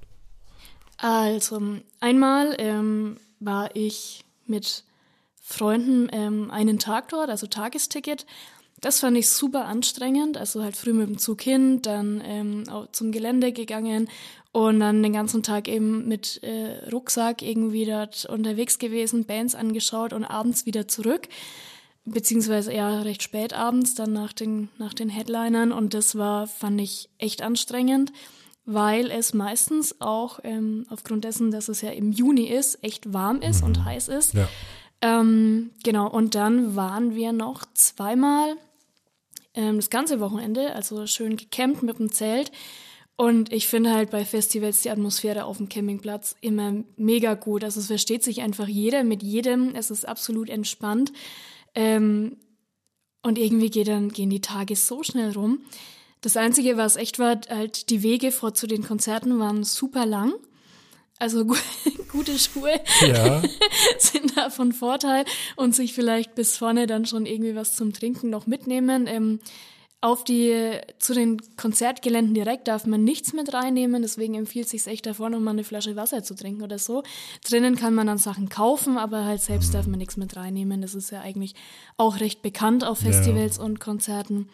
[0.99, 1.61] Also,
[2.01, 4.85] einmal ähm, war ich mit
[5.41, 8.27] Freunden ähm, einen Tag dort, also Tagesticket.
[8.81, 10.37] Das fand ich super anstrengend.
[10.37, 14.09] Also halt früh mit dem Zug hin, dann ähm, zum Gelände gegangen
[14.53, 20.13] und dann den ganzen Tag eben mit äh, Rucksack irgendwie dort unterwegs gewesen, Bands angeschaut
[20.13, 21.29] und abends wieder zurück.
[22.05, 25.73] Beziehungsweise eher recht spät abends, dann nach den, nach den Headlinern.
[25.73, 28.13] Und das war, fand ich echt anstrengend,
[28.65, 33.43] weil es meistens auch ähm, aufgrund dessen, dass es ja im Juni ist, echt warm
[33.43, 33.67] ist mhm.
[33.67, 34.33] und heiß ist.
[34.33, 34.49] Ja.
[35.03, 38.57] Ähm, genau, und dann waren wir noch zweimal
[39.55, 42.51] ähm, das ganze Wochenende, also schön gecampt mit dem Zelt.
[43.21, 47.65] Und ich finde halt bei Festivals die Atmosphäre auf dem Campingplatz immer mega gut.
[47.65, 49.75] Also es versteht sich einfach jeder mit jedem.
[49.75, 51.13] Es ist absolut entspannt.
[51.75, 52.37] Ähm,
[53.25, 55.63] und irgendwie geht dann, gehen die Tage so schnell rum.
[56.21, 60.35] Das Einzige, was echt war, halt die Wege vor zu den Konzerten waren super lang.
[61.19, 61.45] Also
[62.13, 63.43] gute Schuhe ja.
[63.99, 65.25] sind da von Vorteil
[65.57, 69.09] und sich vielleicht bis vorne dann schon irgendwie was zum Trinken noch mitnehmen.
[69.09, 69.41] Ähm,
[70.01, 75.07] auf die, zu den Konzertgeländen direkt darf man nichts mit reinnehmen, deswegen empfiehlt sich echt
[75.07, 77.03] davor, noch mal eine Flasche Wasser zu trinken oder so.
[77.45, 80.83] Drinnen kann man dann Sachen kaufen, aber halt selbst darf man nichts mit reinnehmen.
[80.83, 81.55] Das ist ja eigentlich
[81.97, 83.65] auch recht bekannt auf Festivals ja.
[83.65, 84.49] und Konzerten.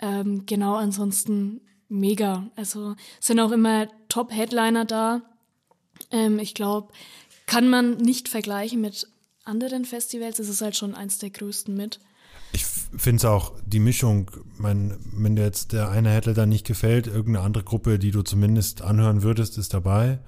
[0.00, 2.50] Ähm, genau, ansonsten mega.
[2.56, 5.22] Also sind auch immer Top-Headliner da.
[6.10, 6.92] Ähm, ich glaube,
[7.46, 9.06] kann man nicht vergleichen mit
[9.44, 10.40] anderen Festivals.
[10.40, 12.00] Es ist halt schon eins der größten mit.
[12.52, 17.06] Ich finde es auch, die Mischung, mein, wenn dir jetzt der eine dann nicht gefällt,
[17.06, 20.18] irgendeine andere Gruppe, die du zumindest anhören würdest, ist dabei.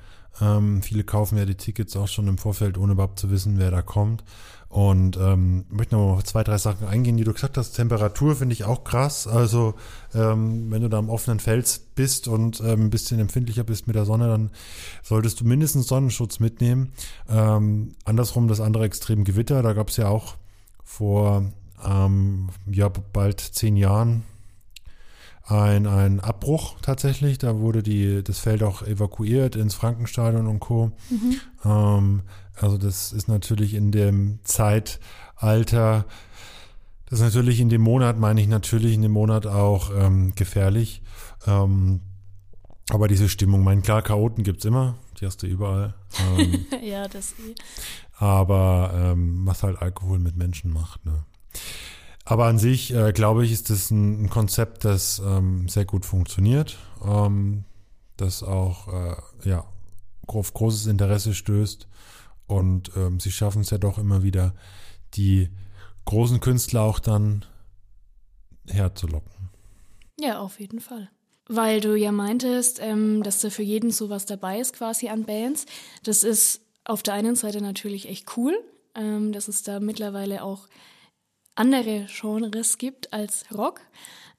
[0.41, 3.71] Ähm, viele kaufen ja die Tickets auch schon im Vorfeld, ohne überhaupt zu wissen, wer
[3.71, 4.25] da kommt.
[4.69, 7.73] Und ähm, möchte noch mal auf zwei, drei Sachen eingehen, die du gesagt hast.
[7.73, 9.27] Temperatur finde ich auch krass.
[9.27, 9.75] Also
[10.15, 13.97] ähm, wenn du da am offenen Fels bist und ähm, ein bisschen empfindlicher bist mit
[13.97, 14.51] der Sonne, dann
[15.03, 16.93] solltest du mindestens Sonnenschutz mitnehmen.
[17.29, 19.63] Ähm, andersrum das andere Extrem Gewitter.
[19.63, 20.37] Da gab es ja auch
[20.85, 21.53] vor
[21.85, 24.25] ähm, ja, bald zehn Jahren
[25.45, 27.39] ein, ein Abbruch tatsächlich.
[27.39, 30.93] Da wurde die, das Feld auch evakuiert ins Frankenstadion und Co.
[31.11, 31.41] Mhm.
[31.65, 32.23] Ähm,
[32.55, 36.05] also das ist natürlich in dem Zeitalter,
[37.07, 41.03] das ist natürlich in dem Monat, meine ich natürlich in dem Monat auch ähm, gefährlich.
[41.47, 42.01] Ähm,
[42.91, 45.95] aber diese Stimmung, mein klar, Chaoten gibt es immer, die hast du überall.
[46.39, 47.55] Ähm, ja, das eh.
[48.17, 51.25] Aber ähm, was halt Alkohol mit Menschen macht, ne?
[52.25, 56.07] Aber an sich, äh, glaube ich, ist das ein, ein Konzept, das ähm, sehr gut
[56.07, 57.65] funktioniert, ähm,
[58.17, 59.17] das auch äh,
[59.49, 59.67] ja,
[60.27, 61.89] auf großes Interesse stößt.
[62.47, 64.55] Und ähm, sie schaffen es ja doch immer wieder,
[65.15, 65.51] die
[66.05, 67.45] großen Künstler auch dann
[68.69, 69.51] herzulocken.
[70.21, 71.11] Ja, auf jeden Fall.
[71.49, 75.67] Weil du ja meintest, ähm, dass da für jeden sowas dabei ist, quasi an Bands.
[76.05, 78.55] Das ist auf der einen Seite natürlich echt cool,
[78.95, 80.69] ähm, dass es da mittlerweile auch
[81.55, 83.81] andere Genres gibt als Rock.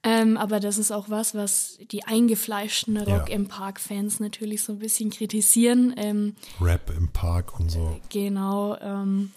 [0.05, 3.35] Ähm, aber das ist auch was, was die eingefleischten Rock ja.
[3.35, 5.93] im Park-Fans natürlich so ein bisschen kritisieren.
[5.95, 7.97] Ähm, Rap im Park und so.
[8.09, 8.75] Genau.
[8.81, 9.31] Ähm,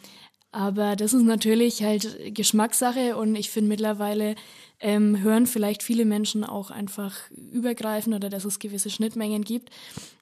[0.50, 4.34] aber das ist natürlich halt Geschmackssache und ich finde mittlerweile
[4.80, 9.70] ähm, hören vielleicht viele Menschen auch einfach übergreifend oder dass es gewisse Schnittmengen gibt.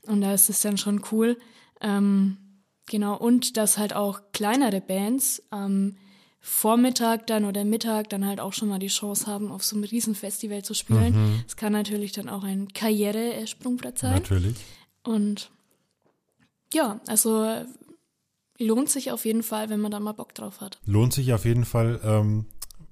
[0.03, 1.38] Und da ist es dann schon cool.
[1.81, 2.37] Ähm,
[2.87, 3.17] genau.
[3.17, 5.97] Und dass halt auch kleinere Bands ähm,
[6.46, 9.85] Vormittag dann oder Mittag dann halt auch schon mal die Chance haben, auf so einem
[9.85, 11.14] Riesenfestival zu spielen.
[11.14, 11.44] Mhm.
[11.46, 11.59] Es mhm.
[11.59, 14.12] kann natürlich dann auch ein Karrieresprungbrett sein.
[14.12, 14.57] Natürlich.
[15.04, 15.50] Und
[16.74, 17.64] ja, also
[18.59, 20.78] lohnt sich auf jeden Fall, wenn man da mal Bock drauf hat.
[20.85, 22.44] Lohnt sich auf jeden Fall, ähm,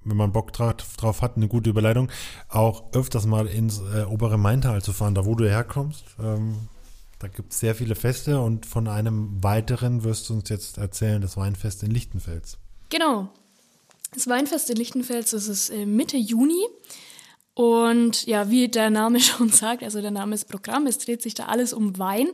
[0.03, 2.09] wenn man Bock drauf, drauf hat, eine gute Überleitung,
[2.49, 6.03] auch öfters mal ins äh, obere Maintal zu fahren, da wo du herkommst.
[6.19, 6.55] Ähm,
[7.19, 11.21] da gibt es sehr viele Feste und von einem weiteren wirst du uns jetzt erzählen,
[11.21, 12.57] das Weinfest in Lichtenfels.
[12.89, 13.29] Genau,
[14.13, 16.65] das Weinfest in Lichtenfels ist es äh, Mitte Juni.
[17.55, 21.33] Und ja, wie der Name schon sagt, also der Name ist Programm, es dreht sich
[21.33, 22.29] da alles um Wein.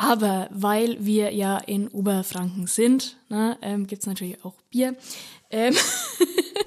[0.00, 4.96] Aber weil wir ja in Oberfranken sind, ne, ähm, gibt es natürlich auch Bier.
[5.50, 5.74] Ähm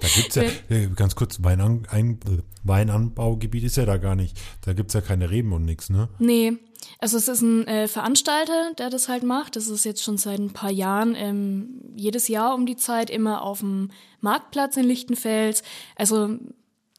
[0.02, 2.20] da gibt es ja, äh, ganz kurz, Weinan ein,
[2.64, 4.38] Weinanbaugebiet ist ja da gar nicht.
[4.62, 6.10] Da gibt es ja keine Reben und nichts, ne?
[6.20, 6.58] Nee,
[7.02, 9.56] also es ist ein äh, Veranstalter, der das halt macht.
[9.56, 13.42] Das ist jetzt schon seit ein paar Jahren ähm, jedes Jahr um die Zeit immer
[13.42, 15.64] auf dem Marktplatz in Lichtenfels.
[15.96, 16.38] Also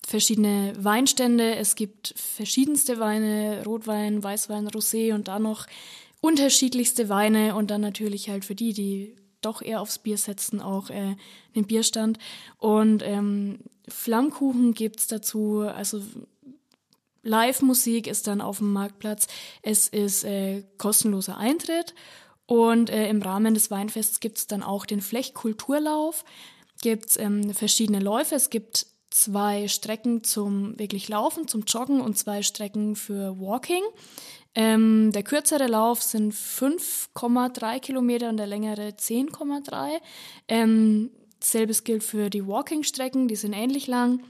[0.05, 1.55] verschiedene Weinstände.
[1.55, 5.69] Es gibt verschiedenste Weine, Rotwein, Weißwein, Rosé und da noch
[6.21, 10.91] unterschiedlichste Weine und dann natürlich halt für die, die doch eher aufs Bier setzen, auch
[10.91, 11.15] äh,
[11.55, 12.19] einen Bierstand.
[12.59, 16.03] Und ähm, Flammkuchen gibt's dazu, also
[17.23, 19.27] Live-Musik ist dann auf dem Marktplatz.
[19.63, 21.95] Es ist äh, kostenloser Eintritt.
[22.47, 26.25] Und äh, im Rahmen des Weinfests gibt es dann auch den Flechtkulturlauf.
[26.81, 28.35] Gibt es ähm, verschiedene Läufe.
[28.35, 33.83] Es gibt zwei Strecken zum wirklich Laufen, zum Joggen und zwei Strecken für Walking.
[34.55, 40.01] Ähm, der kürzere Lauf sind 5,3 Kilometer und der längere 10,3.
[40.49, 41.11] Ähm,
[41.43, 44.23] selbes gilt für die Walking-Strecken, die sind ähnlich lang.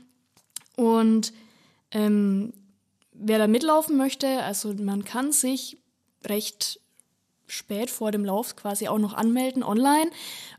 [0.77, 1.33] Und
[1.91, 2.53] ähm,
[3.13, 5.79] wer da mitlaufen möchte, also man kann sich
[6.25, 6.81] recht
[7.47, 10.11] spät vor dem Lauf quasi auch noch anmelden online.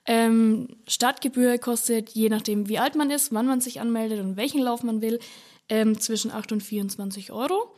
[0.05, 4.61] Ähm, Startgebühr kostet, je nachdem wie alt man ist, wann man sich anmeldet und welchen
[4.61, 5.19] Lauf man will,
[5.69, 7.73] ähm, zwischen 8 und 24 Euro.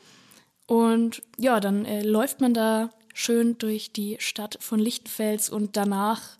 [0.67, 6.38] Und ja, dann äh, läuft man da schön durch die Stadt von Lichtenfels und danach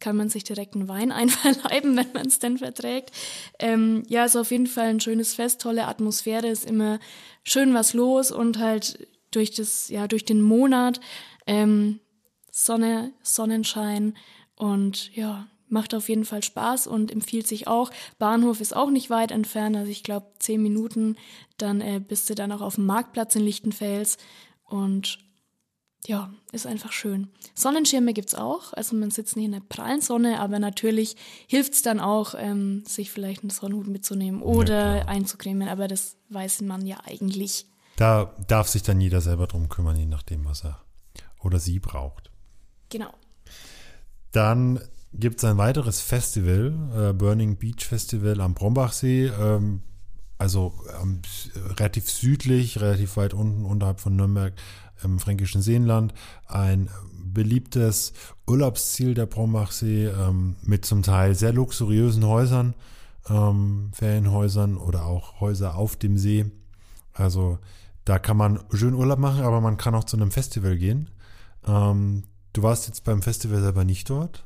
[0.00, 3.12] kann man sich direkt einen Wein einverleiben, wenn man es denn verträgt.
[3.58, 6.98] Ähm, ja, ist auf jeden Fall ein schönes Fest, tolle Atmosphäre, ist immer
[7.42, 11.00] schön was los und halt durch das, ja, durch den Monat
[11.46, 12.00] ähm,
[12.50, 14.14] Sonne, Sonnenschein
[14.54, 17.90] und ja, macht auf jeden Fall Spaß und empfiehlt sich auch.
[18.18, 21.16] Bahnhof ist auch nicht weit entfernt, also ich glaube zehn Minuten,
[21.58, 24.18] dann äh, bist du dann auch auf dem Marktplatz in Lichtenfels
[24.64, 25.18] und
[26.06, 27.28] ja, ist einfach schön.
[27.54, 31.16] Sonnenschirme gibt es auch, also man sitzt nicht in der prallen Sonne, aber natürlich
[31.46, 36.16] hilft es dann auch, ähm, sich vielleicht einen Sonnenhut mitzunehmen oder ja, einzucremen, aber das
[36.30, 37.66] weiß man ja eigentlich.
[37.96, 40.80] Da darf sich dann jeder selber drum kümmern, je nachdem, was er
[41.40, 42.30] oder sie braucht.
[42.90, 43.12] Genau.
[44.32, 44.80] Dann
[45.12, 49.26] gibt es ein weiteres Festival, äh, Burning Beach Festival am Brombachsee.
[49.26, 49.82] Ähm,
[50.38, 51.22] also ähm,
[51.78, 54.52] relativ südlich, relativ weit unten unterhalb von Nürnberg
[55.02, 56.14] im fränkischen Seenland.
[56.46, 58.12] Ein beliebtes
[58.46, 62.74] Urlaubsziel der Brombachsee ähm, mit zum Teil sehr luxuriösen Häusern,
[63.28, 66.46] ähm, Ferienhäusern oder auch Häuser auf dem See.
[67.12, 67.58] Also
[68.04, 71.10] da kann man schön Urlaub machen, aber man kann auch zu einem Festival gehen.
[71.66, 74.44] Ähm, du warst jetzt beim Festival selber nicht dort,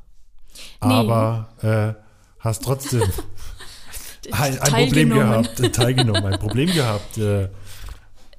[0.82, 0.92] nee.
[0.92, 2.02] aber äh,
[2.38, 3.02] hast trotzdem
[4.32, 7.18] ein, ein Problem gehabt, teilgenommen, ein Problem gehabt.
[7.18, 7.50] Äh,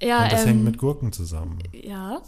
[0.01, 1.59] ja, und das ähm, hängt mit Gurken zusammen.
[1.73, 2.21] Ja.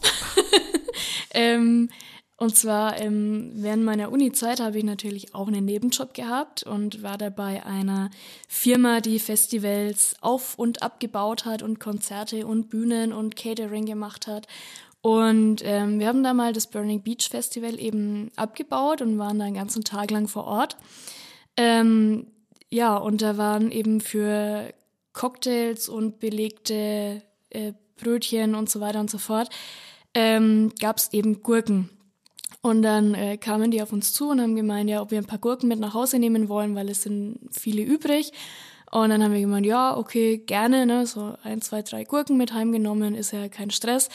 [1.34, 1.90] ähm,
[2.38, 7.18] und zwar ähm, während meiner Uni-Zeit habe ich natürlich auch einen Nebenjob gehabt und war
[7.18, 8.10] dabei einer
[8.48, 14.48] Firma, die Festivals auf und abgebaut hat und Konzerte und Bühnen und Catering gemacht hat.
[15.02, 19.46] Und ähm, wir haben da mal das Burning Beach Festival eben abgebaut und waren da
[19.46, 20.78] einen ganzen Tag lang vor Ort.
[21.56, 22.28] Ähm,
[22.70, 24.74] ja, und da waren eben für
[25.14, 27.22] Cocktails und belegte
[27.54, 29.50] äh, Brötchen und so weiter und so fort,
[30.14, 31.90] ähm, gab es eben Gurken.
[32.62, 35.26] Und dann äh, kamen die auf uns zu und haben gemeint, ja, ob wir ein
[35.26, 38.32] paar Gurken mit nach Hause nehmen wollen, weil es sind viele übrig.
[38.90, 42.54] Und dann haben wir gemeint, ja, okay, gerne, ne, so ein, zwei, drei Gurken mit
[42.54, 44.08] heimgenommen, ist ja kein Stress.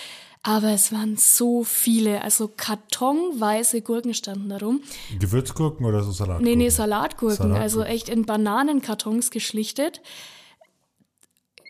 [0.44, 4.80] Aber es waren so viele, also kartonweise Gurken standen darum.
[5.18, 6.44] Gewürzgurken oder so Salatgurken?
[6.46, 7.62] Nee, nee, Salatgurken, Salatgurken.
[7.62, 10.00] also echt in Bananenkartons geschlichtet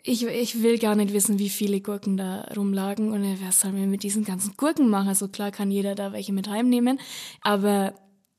[0.03, 3.87] ich, ich will gar nicht wissen, wie viele Gurken da rumlagen und was sollen wir
[3.87, 5.09] mit diesen ganzen Gurken machen?
[5.09, 6.99] Also klar kann jeder da welche mit heimnehmen,
[7.41, 7.93] aber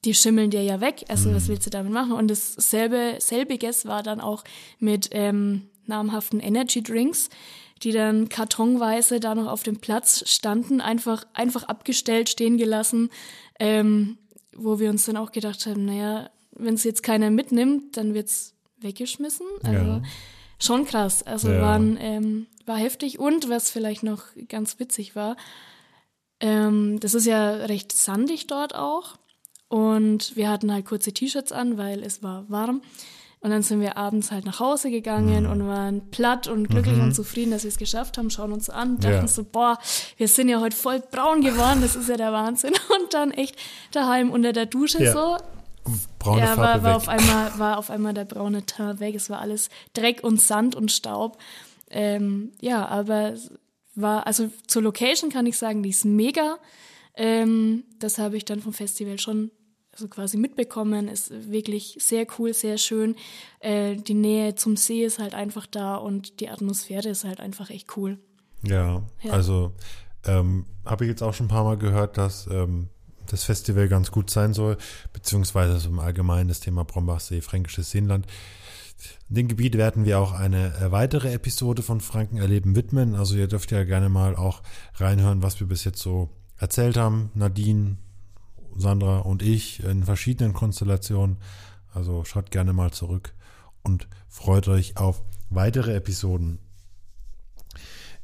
[0.04, 1.04] die schimmeln dir ja weg.
[1.08, 1.34] Also mhm.
[1.34, 2.12] was willst du damit machen?
[2.12, 4.44] Und dasselbe, selbiges war dann auch
[4.78, 7.28] mit ähm, namhaften Energy Drinks,
[7.82, 13.10] die dann kartonweise da noch auf dem Platz standen, einfach, einfach abgestellt, stehen gelassen,
[13.58, 14.18] ähm,
[14.56, 18.54] wo wir uns dann auch gedacht haben, naja, wenn es jetzt keiner mitnimmt, dann wird's
[18.80, 19.46] weggeschmissen.
[19.62, 20.02] Also ja
[20.60, 21.22] schon krass.
[21.22, 21.60] Also ja.
[21.60, 23.18] waren, ähm, war heftig.
[23.18, 25.36] Und was vielleicht noch ganz witzig war,
[26.40, 29.18] ähm, das ist ja recht sandig dort auch.
[29.68, 32.82] Und wir hatten halt kurze T-Shirts an, weil es war warm.
[33.42, 35.50] Und dann sind wir abends halt nach Hause gegangen mhm.
[35.50, 37.04] und waren platt und glücklich mhm.
[37.04, 39.26] und zufrieden, dass wir es geschafft haben, schauen uns an, dachten ja.
[39.28, 39.78] so, boah,
[40.18, 42.74] wir sind ja heute voll braun geworden, das ist ja der Wahnsinn.
[43.00, 43.56] Und dann echt
[43.92, 45.12] daheim unter der Dusche ja.
[45.12, 45.38] so,
[46.18, 49.14] braune ja, Farbe war, war Auf einmal, war auf einmal der braune Teint weg.
[49.14, 51.38] Es war alles Dreck und Sand und Staub.
[51.90, 53.34] Ähm, ja, aber
[53.94, 56.58] war, also zur Location kann ich sagen, die ist mega.
[57.14, 59.50] Ähm, das habe ich dann vom Festival schon
[59.92, 61.08] also quasi mitbekommen.
[61.08, 63.16] Ist wirklich sehr cool, sehr schön.
[63.60, 67.70] Äh, die Nähe zum See ist halt einfach da und die Atmosphäre ist halt einfach
[67.70, 68.18] echt cool.
[68.62, 69.32] Ja, ja.
[69.32, 69.72] also
[70.24, 72.88] ähm, habe ich jetzt auch schon ein paar Mal gehört, dass ähm,
[73.32, 74.76] das Festival ganz gut sein soll,
[75.12, 78.26] beziehungsweise so im Allgemeinen das Thema Brombachsee, Fränkisches Seenland.
[79.28, 83.14] Dem Gebiet werden wir auch eine äh, weitere Episode von Franken erleben widmen.
[83.14, 84.62] Also ihr dürft ja gerne mal auch
[84.94, 87.30] reinhören, was wir bis jetzt so erzählt haben.
[87.34, 87.96] Nadine,
[88.76, 91.38] Sandra und ich in verschiedenen Konstellationen.
[91.92, 93.32] Also schaut gerne mal zurück
[93.82, 96.58] und freut euch auf weitere Episoden.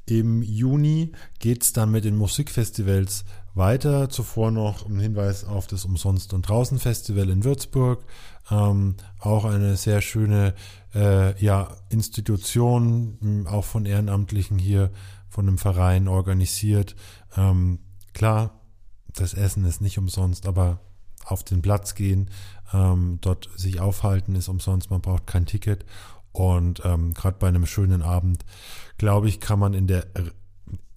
[0.07, 3.25] Im Juni geht es dann mit den Musikfestivals
[3.57, 4.09] weiter.
[4.09, 8.05] Zuvor noch ein Hinweis auf das Umsonst- und Draußen-Festival in Würzburg.
[8.51, 10.55] Ähm, auch eine sehr schöne
[10.95, 14.91] äh, ja, Institution, auch von Ehrenamtlichen hier,
[15.29, 16.97] von einem Verein organisiert.
[17.37, 17.81] Ähm,
[18.13, 18.61] klar,
[19.15, 20.81] das Essen ist nicht umsonst, aber
[21.25, 22.31] auf den Platz gehen,
[22.73, 25.85] ähm, dort sich aufhalten ist umsonst, man braucht kein Ticket.
[26.33, 28.45] Und ähm, gerade bei einem schönen Abend,
[28.99, 30.07] glaube ich, kann man in der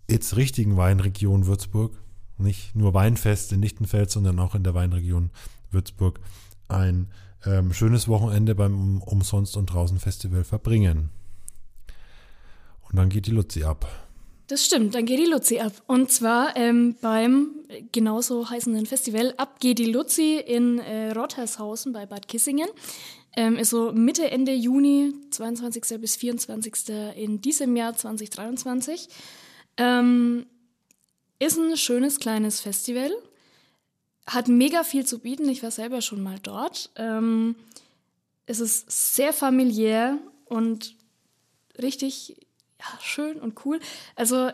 [0.09, 1.97] jetzt richtigen Weinregion Würzburg,
[2.39, 5.29] nicht nur Weinfest in Lichtenfeld, sondern auch in der Weinregion
[5.71, 6.19] Würzburg,
[6.67, 7.07] ein
[7.45, 11.09] ähm, schönes Wochenende beim Umsonst und Draußen Festival verbringen.
[12.89, 13.87] Und dann geht die Luzi ab.
[14.47, 15.73] Das stimmt, dann geht die Luzi ab.
[15.85, 17.51] Und zwar ähm, beim
[17.91, 22.67] genauso heißenden Festival Ab geht die Luzi in äh, Rottershausen bei Bad Kissingen.
[23.35, 26.01] Ähm, ist so Mitte, Ende Juni, 22.
[26.01, 26.73] bis 24.
[27.15, 29.07] in diesem Jahr 2023.
[29.77, 30.47] Ähm,
[31.39, 33.11] ist ein schönes kleines Festival.
[34.27, 35.49] Hat mega viel zu bieten.
[35.49, 36.91] Ich war selber schon mal dort.
[36.95, 37.55] Ähm,
[38.45, 40.95] es ist sehr familiär und
[41.81, 42.35] richtig
[42.79, 43.79] ja, schön und cool.
[44.15, 44.51] Also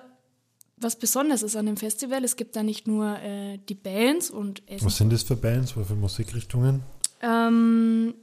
[0.77, 4.61] was besonders ist an dem Festival, es gibt da nicht nur äh, die Bands und
[4.69, 4.85] Essen.
[4.85, 6.83] Was sind das für Bands, was für Musikrichtungen?
[7.21, 8.13] Ähm,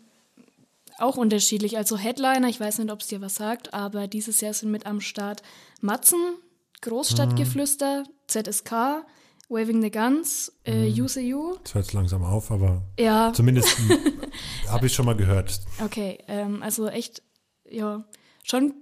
[0.99, 1.79] auch unterschiedlich.
[1.79, 4.87] Also Headliner, ich weiß nicht, ob es dir was sagt, aber dieses Jahr sind mit
[4.87, 5.43] am Start
[5.81, 6.21] Matzen,
[6.83, 9.05] Großstadtgeflüster, ZSK,
[9.49, 11.05] Waving the Guns, äh, mhm.
[11.05, 11.57] UCU.
[11.63, 13.33] Das hört langsam auf, aber ja.
[13.35, 13.77] zumindest
[14.69, 15.61] habe ich schon mal gehört.
[15.85, 17.23] Okay, ähm, also echt,
[17.69, 18.05] ja,
[18.43, 18.75] schon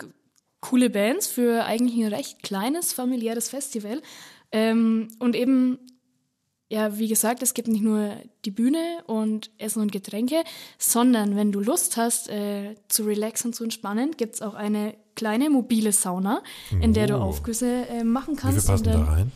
[0.61, 4.01] coole Bands für eigentlich ein recht kleines, familiäres Festival.
[4.53, 5.79] Ähm, und eben,
[6.69, 10.45] ja, wie gesagt, es gibt nicht nur die Bühne und Essen und Getränke,
[10.79, 15.51] sondern wenn du Lust hast, äh, zu relaxen, zu entspannen, gibt es auch eine kleine
[15.51, 16.43] mobile Sauna,
[16.81, 17.21] in der du oh.
[17.21, 18.57] Aufgüsse äh, machen kannst.
[18.57, 19.33] Wie viel passen dann, da rein?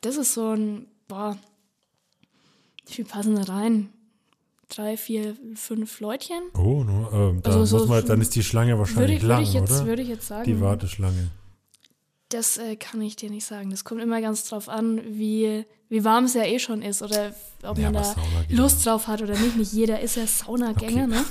[0.00, 1.36] Das ist so ein, boah,
[2.86, 3.88] wie viel passen da rein?
[4.68, 6.44] drei, vier, fünf Leutchen.
[6.54, 9.50] Oh, no, äh, da also so man, dann ist die Schlange wahrscheinlich würde, lang, würde
[9.50, 9.86] ich jetzt, oder?
[9.86, 10.44] Würde ich jetzt sagen.
[10.44, 11.30] Die Warteschlange.
[12.30, 13.68] Das äh, kann ich dir nicht sagen.
[13.70, 17.34] Das kommt immer ganz drauf an, wie, wie warm es ja eh schon ist oder
[17.64, 18.14] ob ja, man da
[18.48, 19.58] Lust drauf hat oder nicht.
[19.58, 21.16] Nicht jeder ist ja Saunagänger, okay.
[21.16, 21.24] ne?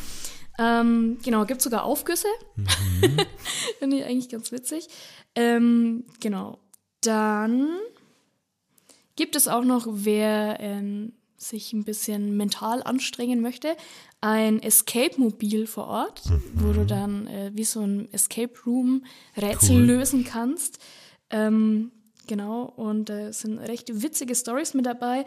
[0.59, 2.27] Ähm, genau, gibt sogar Aufgüsse.
[2.55, 2.67] Mhm.
[3.79, 4.87] Finde ich eigentlich ganz witzig.
[5.35, 6.59] Ähm, genau.
[7.01, 7.69] Dann
[9.15, 13.75] gibt es auch noch, wer ähm, sich ein bisschen mental anstrengen möchte,
[14.21, 16.41] ein Escape-Mobil vor Ort, mhm.
[16.55, 19.03] wo du dann äh, wie so ein Escape Room
[19.35, 19.81] Rätsel cool.
[19.81, 20.79] lösen kannst.
[21.31, 21.91] Ähm,
[22.27, 25.25] genau, und es äh, sind recht witzige Stories mit dabei.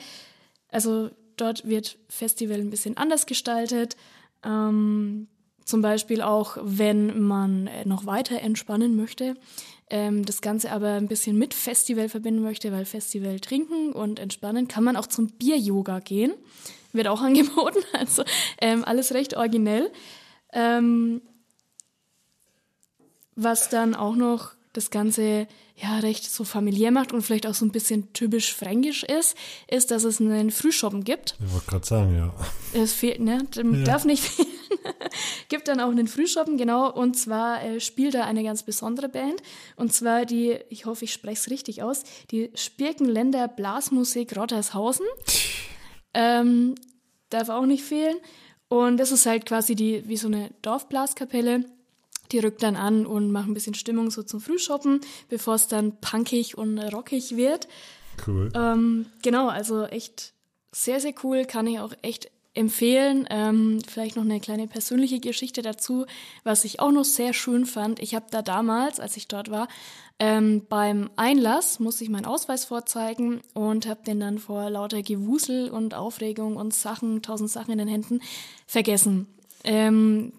[0.69, 3.97] Also dort wird Festival ein bisschen anders gestaltet.
[4.45, 5.29] Ähm,
[5.65, 9.35] zum Beispiel auch, wenn man äh, noch weiter entspannen möchte,
[9.91, 14.69] ähm, das Ganze aber ein bisschen mit Festival verbinden möchte, weil Festival trinken und entspannen,
[14.69, 16.35] kann man auch zum Bier-Yoga gehen.
[16.93, 18.25] Wird auch angeboten, also
[18.61, 19.91] ähm, alles recht originell.
[20.53, 21.23] Ähm,
[23.37, 27.65] was dann auch noch das Ganze ja recht so familiär macht und vielleicht auch so
[27.65, 31.37] ein bisschen typisch fränkisch ist, ist, dass es einen Frühschoppen gibt.
[31.45, 32.35] Ich wollte gerade sagen, ja.
[32.81, 33.47] Es fehlt, ne?
[33.55, 33.63] Ja.
[33.85, 34.49] Darf nicht fehlen.
[35.49, 36.93] gibt dann auch einen Frühschoppen, genau.
[36.93, 39.43] Und zwar äh, spielt da eine ganz besondere Band.
[39.77, 45.07] Und zwar die, ich hoffe, ich spreche es richtig aus, die Spirkenländer Blasmusik Rottershausen.
[46.15, 46.75] ähm,
[47.31, 48.17] darf auch nicht fehlen.
[48.69, 51.65] Und das ist halt quasi die, wie so eine Dorfblaskapelle
[52.33, 56.01] die rückt dann an und macht ein bisschen Stimmung so zum Frühshoppen, bevor es dann
[56.01, 57.69] punkig und rockig wird.
[58.27, 58.51] Cool.
[58.55, 60.33] Ähm, genau, also echt
[60.73, 63.27] sehr, sehr cool, kann ich auch echt empfehlen.
[63.31, 66.07] Ähm, vielleicht noch eine kleine persönliche Geschichte dazu,
[66.45, 68.01] was ich auch noch sehr schön fand.
[68.01, 69.69] Ich habe da damals, als ich dort war,
[70.21, 75.71] ähm, beim Einlass musste ich meinen Ausweis vorzeigen und habe den dann vor lauter Gewusel
[75.71, 78.21] und Aufregung und Sachen, tausend Sachen in den Händen
[78.67, 79.27] vergessen.
[79.65, 80.33] Ähm,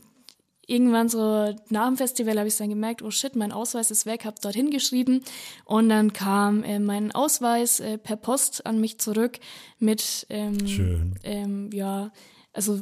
[0.68, 4.26] irgendwann so nach dem Festival habe ich dann gemerkt, oh shit, mein Ausweis ist weg,
[4.26, 5.22] habe dorthin geschrieben
[5.66, 9.40] und dann kam äh, mein Ausweis äh, per Post an mich zurück
[9.80, 11.20] mit ähm, Schön.
[11.24, 12.12] Ähm, ja,
[12.54, 12.82] also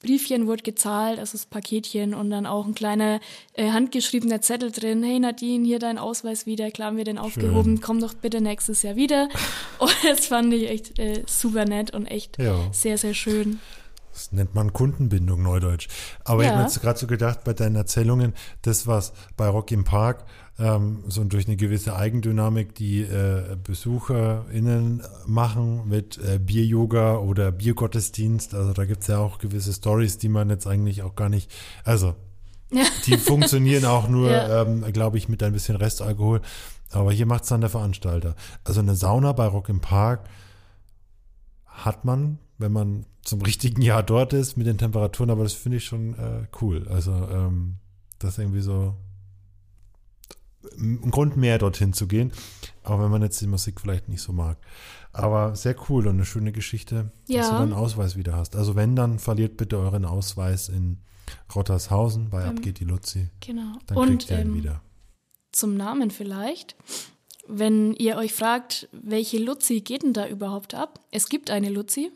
[0.00, 3.18] Briefchen wurde gezahlt, also das Paketchen und dann auch ein kleiner
[3.54, 5.02] äh, handgeschriebener Zettel drin.
[5.02, 7.80] Hey Nadine, hier dein Ausweis wieder, klar haben wir den aufgehoben, Schön.
[7.80, 9.28] komm doch bitte nächstes Jahr wieder.
[9.78, 12.72] Und das fand ich echt äh, super nett und echt ja.
[12.72, 13.60] sehr, sehr schön.
[14.18, 15.86] Das nennt man Kundenbindung, Neudeutsch.
[16.24, 16.48] Aber ja.
[16.48, 20.24] ich habe jetzt gerade so gedacht, bei deinen Erzählungen, das, was bei Rock im Park
[20.58, 28.56] ähm, so durch eine gewisse Eigendynamik die äh, BesucherInnen machen mit äh, Bier-Yoga oder Biergottesdienst,
[28.56, 31.48] also da gibt es ja auch gewisse Stories, die man jetzt eigentlich auch gar nicht,
[31.84, 32.16] also
[33.06, 34.62] die funktionieren auch nur, ja.
[34.62, 36.40] ähm, glaube ich, mit ein bisschen Restalkohol.
[36.90, 38.34] Aber hier macht es dann der Veranstalter.
[38.64, 40.28] Also eine Sauna bei Rock im Park
[41.66, 45.78] hat man, wenn man zum richtigen Jahr dort ist mit den Temperaturen, aber das finde
[45.78, 46.86] ich schon äh, cool.
[46.88, 47.76] Also ähm,
[48.18, 48.94] das irgendwie so
[50.76, 52.32] ein Grund mehr, dorthin zu gehen.
[52.82, 54.58] Auch wenn man jetzt die Musik vielleicht nicht so mag.
[55.12, 57.38] Aber sehr cool und eine schöne Geschichte, Ja.
[57.40, 58.56] dass du deinen Ausweis wieder hast.
[58.56, 60.98] Also wenn, dann verliert bitte euren Ausweis in
[61.54, 63.28] Rottershausen, bei Ab geht die Luzi.
[63.40, 63.72] Genau.
[63.86, 64.80] Dann Und kriegt ihr ihn ähm, wieder.
[65.52, 66.76] zum Namen vielleicht.
[67.46, 71.00] Wenn ihr euch fragt, welche Luzi geht denn da überhaupt ab?
[71.10, 72.10] Es gibt eine Luzi.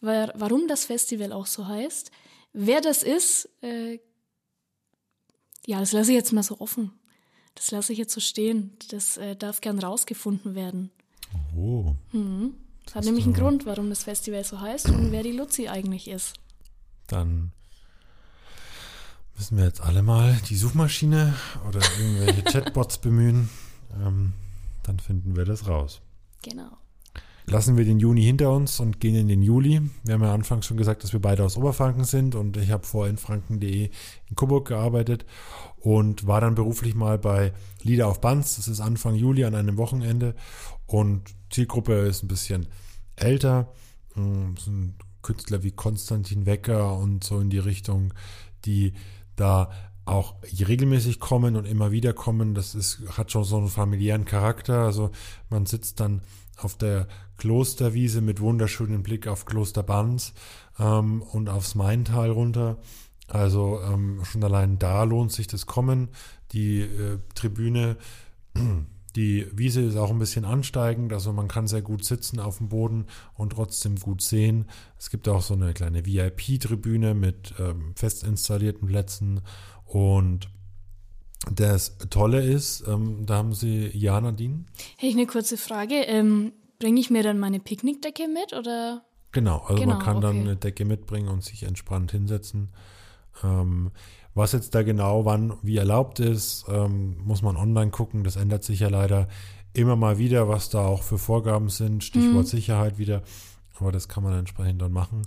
[0.00, 2.10] Wa- Warum das Festival auch so heißt.
[2.52, 3.98] Wer das ist, äh,
[5.66, 6.92] ja, das lasse ich jetzt mal so offen.
[7.54, 8.76] Das lasse ich jetzt so stehen.
[8.90, 10.90] Das äh, darf gern rausgefunden werden.
[11.56, 11.94] Oh,
[12.86, 16.08] Das hat nämlich einen Grund, warum das Festival so heißt und wer die Luzi eigentlich
[16.08, 16.34] ist.
[17.06, 17.52] dann
[19.36, 21.34] müssen wir jetzt alle mal die Suchmaschine
[21.68, 23.48] oder irgendwelche Chatbots bemühen.
[23.94, 24.32] Ähm,
[24.82, 26.00] dann finden wir das raus.
[26.42, 26.76] Genau.
[27.50, 29.82] Lassen wir den Juni hinter uns und gehen in den Juli.
[30.04, 32.86] Wir haben ja anfangs schon gesagt, dass wir beide aus Oberfranken sind und ich habe
[32.86, 33.90] vorher in franken.de
[34.28, 35.26] in Coburg gearbeitet
[35.80, 38.54] und war dann beruflich mal bei Lieder auf Banz.
[38.54, 40.36] Das ist Anfang Juli an einem Wochenende
[40.86, 42.68] und Zielgruppe ist ein bisschen
[43.16, 43.72] älter.
[44.16, 48.14] Ähm, Es sind Künstler wie Konstantin Wecker und so in die Richtung,
[48.64, 48.92] die
[49.34, 49.70] da
[50.04, 52.54] auch regelmäßig kommen und immer wieder kommen.
[52.54, 54.84] Das ist, hat schon so einen familiären Charakter.
[54.84, 55.10] Also
[55.48, 56.22] man sitzt dann
[56.56, 60.34] auf der Klosterwiese mit wunderschönem Blick auf Kloster Banz
[60.78, 62.78] ähm, und aufs Maintal runter.
[63.28, 66.08] Also ähm, schon allein da lohnt sich das Kommen.
[66.52, 67.96] Die äh, Tribüne,
[69.16, 72.68] die Wiese ist auch ein bisschen ansteigend, also man kann sehr gut sitzen auf dem
[72.68, 74.66] Boden und trotzdem gut sehen.
[74.98, 79.40] Es gibt auch so eine kleine VIP-Tribüne mit ähm, fest installierten Plätzen
[79.90, 80.48] und
[81.50, 84.66] das Tolle ist, ähm, da haben sie ja Nadine.
[84.98, 85.94] Hey, ich eine kurze Frage.
[85.94, 89.02] Ähm, Bringe ich mir dann meine Picknickdecke mit oder?
[89.32, 90.40] Genau, also Genau, man kann dann okay.
[90.40, 92.70] eine Decke mitbringen und sich entspannt hinsetzen.
[93.42, 93.90] Ähm,
[94.34, 98.24] was jetzt da genau wann wie erlaubt ist, ähm, muss man online gucken.
[98.24, 99.28] Das ändert sich ja leider
[99.72, 102.04] immer mal wieder, was da auch für Vorgaben sind.
[102.04, 103.22] Stichwort Sicherheit wieder.
[103.78, 105.26] Aber das kann man entsprechend dann machen.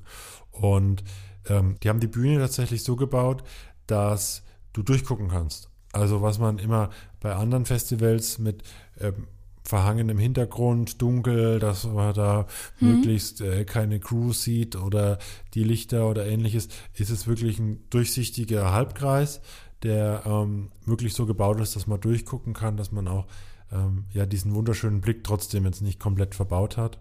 [0.52, 1.04] Und
[1.50, 3.44] ähm, die haben die Bühne tatsächlich so gebaut,
[3.88, 4.44] dass
[4.74, 5.70] du durchgucken kannst.
[5.92, 8.64] Also was man immer bei anderen Festivals mit
[9.00, 9.28] ähm,
[9.64, 12.48] verhangenem Hintergrund, dunkel, dass man da
[12.80, 15.20] möglichst äh, keine Crew sieht oder
[15.54, 19.40] die Lichter oder ähnliches, ist es wirklich ein durchsichtiger Halbkreis,
[19.84, 23.28] der ähm, wirklich so gebaut ist, dass man durchgucken kann, dass man auch
[23.72, 27.00] ähm, ja diesen wunderschönen Blick trotzdem jetzt nicht komplett verbaut hat.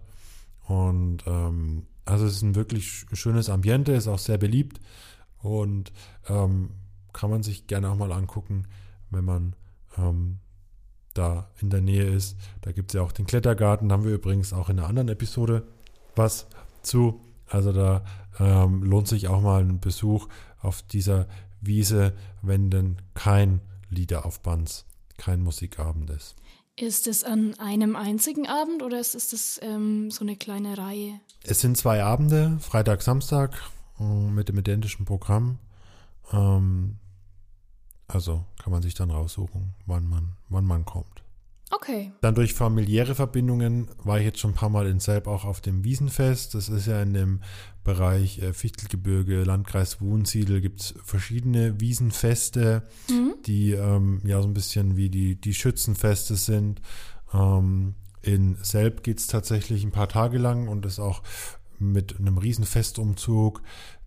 [0.65, 4.79] Und ähm, also es ist ein wirklich sch- schönes Ambiente, ist auch sehr beliebt
[5.41, 5.91] und
[6.29, 6.69] ähm,
[7.13, 8.67] kann man sich gerne auch mal angucken,
[9.09, 9.55] wenn man
[9.97, 10.39] ähm,
[11.13, 12.37] da in der Nähe ist.
[12.61, 15.09] Da gibt es ja auch den Klettergarten, da haben wir übrigens auch in einer anderen
[15.09, 15.63] Episode
[16.15, 16.47] was
[16.81, 17.21] zu.
[17.47, 18.03] Also da
[18.39, 20.27] ähm, lohnt sich auch mal ein Besuch
[20.61, 21.27] auf dieser
[21.61, 24.85] Wiese, wenn denn kein Lieder auf Bands,
[25.17, 26.35] kein Musikabend ist.
[26.75, 31.19] Ist es an einem einzigen Abend oder ist es ähm, so eine kleine Reihe?
[31.43, 33.61] Es sind zwei Abende, Freitag, Samstag,
[33.99, 35.59] äh, mit dem identischen Programm.
[36.31, 36.97] Ähm,
[38.07, 41.23] also kann man sich dann raussuchen, wann man, wann man kommt.
[41.71, 42.11] Okay.
[42.21, 45.59] Dann durch familiäre Verbindungen war ich jetzt schon ein paar Mal in Selb auch auf
[45.59, 46.53] dem Wiesenfest.
[46.53, 47.41] Das ist ja in dem
[47.83, 52.83] Bereich äh, Fichtelgebirge, Landkreis Wunsiedel, gibt es verschiedene Wiesenfeste,
[53.45, 56.81] die ähm, ja so ein bisschen wie die, die Schützenfeste sind.
[57.33, 61.23] Ähm, in Selb geht es tatsächlich ein paar Tage lang und ist auch
[61.79, 63.61] mit einem riesen Festumzug.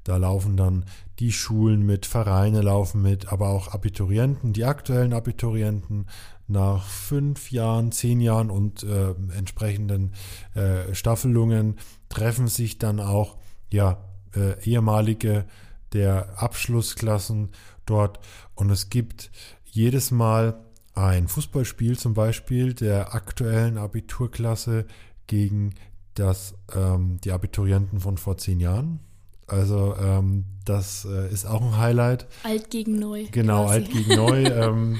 [0.06, 0.84] Da laufen dann
[1.18, 6.06] die Schulen mit, Vereine laufen mit, aber auch Abiturienten, die aktuellen Abiturienten
[6.46, 10.12] nach fünf Jahren, zehn Jahren und äh, entsprechenden
[10.54, 11.76] äh, Staffelungen
[12.08, 13.36] treffen sich dann auch
[13.68, 13.98] ja
[14.36, 15.44] äh, ehemalige
[15.92, 17.50] der Abschlussklassen
[17.84, 18.20] dort
[18.54, 19.32] und es gibt
[19.64, 20.60] jedes Mal
[20.94, 24.86] ein Fußballspiel zum Beispiel der aktuellen Abiturklasse
[25.26, 25.74] gegen
[26.14, 29.00] das ähm, die Abiturienten von vor zehn Jahren.
[29.46, 32.26] Also ähm, das äh, ist auch ein Highlight.
[32.42, 33.26] Alt gegen neu.
[33.30, 33.74] Genau, quasi.
[33.74, 34.44] alt gegen neu.
[34.44, 34.98] ähm,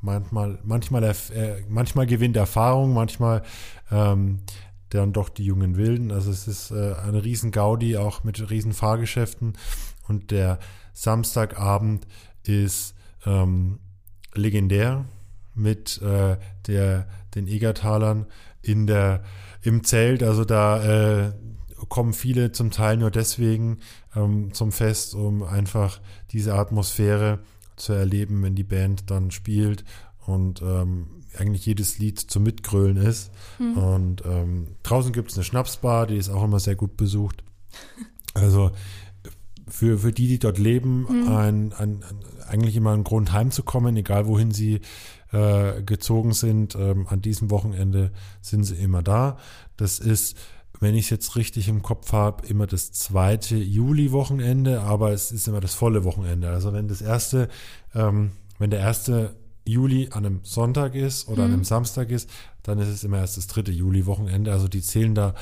[0.00, 1.14] manchmal, manchmal, äh,
[1.68, 3.42] manchmal gewinnt Erfahrung, manchmal
[3.90, 4.40] ähm,
[4.90, 6.10] dann doch die jungen Wilden.
[6.10, 9.56] Also es ist äh, eine riesen Gaudi, auch mit riesen Fahrgeschäften.
[10.08, 10.58] Und der
[10.94, 12.06] Samstagabend
[12.42, 12.94] ist
[13.26, 13.78] ähm,
[14.34, 15.04] legendär
[15.54, 18.26] mit äh, der, den Egertalern
[18.62, 19.22] in der,
[19.62, 20.22] im Zelt.
[20.22, 21.32] Also da äh,
[21.88, 23.78] kommen viele zum Teil nur deswegen
[24.14, 27.40] ähm, zum Fest, um einfach diese Atmosphäre
[27.76, 29.84] zu erleben, wenn die Band dann spielt
[30.26, 31.06] und ähm,
[31.38, 33.30] eigentlich jedes Lied zum Mitgrölen ist.
[33.58, 37.42] Und ähm, draußen gibt es eine Schnapsbar, die ist auch immer sehr gut besucht.
[38.34, 38.70] Also
[39.66, 42.04] für, für die, die dort leben, ein, ein,
[42.46, 44.80] eigentlich immer einen Grund heimzukommen, egal wohin sie
[45.32, 46.74] äh, gezogen sind.
[46.74, 49.38] Ähm, an diesem Wochenende sind sie immer da.
[49.76, 50.36] Das ist,
[50.80, 55.48] wenn ich es jetzt richtig im Kopf habe, immer das zweite Juli-Wochenende, aber es ist
[55.48, 56.50] immer das volle Wochenende.
[56.50, 57.48] Also wenn das erste,
[57.94, 61.46] ähm, wenn der erste Juli an einem Sonntag ist oder mhm.
[61.46, 62.30] an einem Samstag ist,
[62.62, 64.52] dann ist es immer erst das dritte Juli-Wochenende.
[64.52, 65.34] Also die zählen da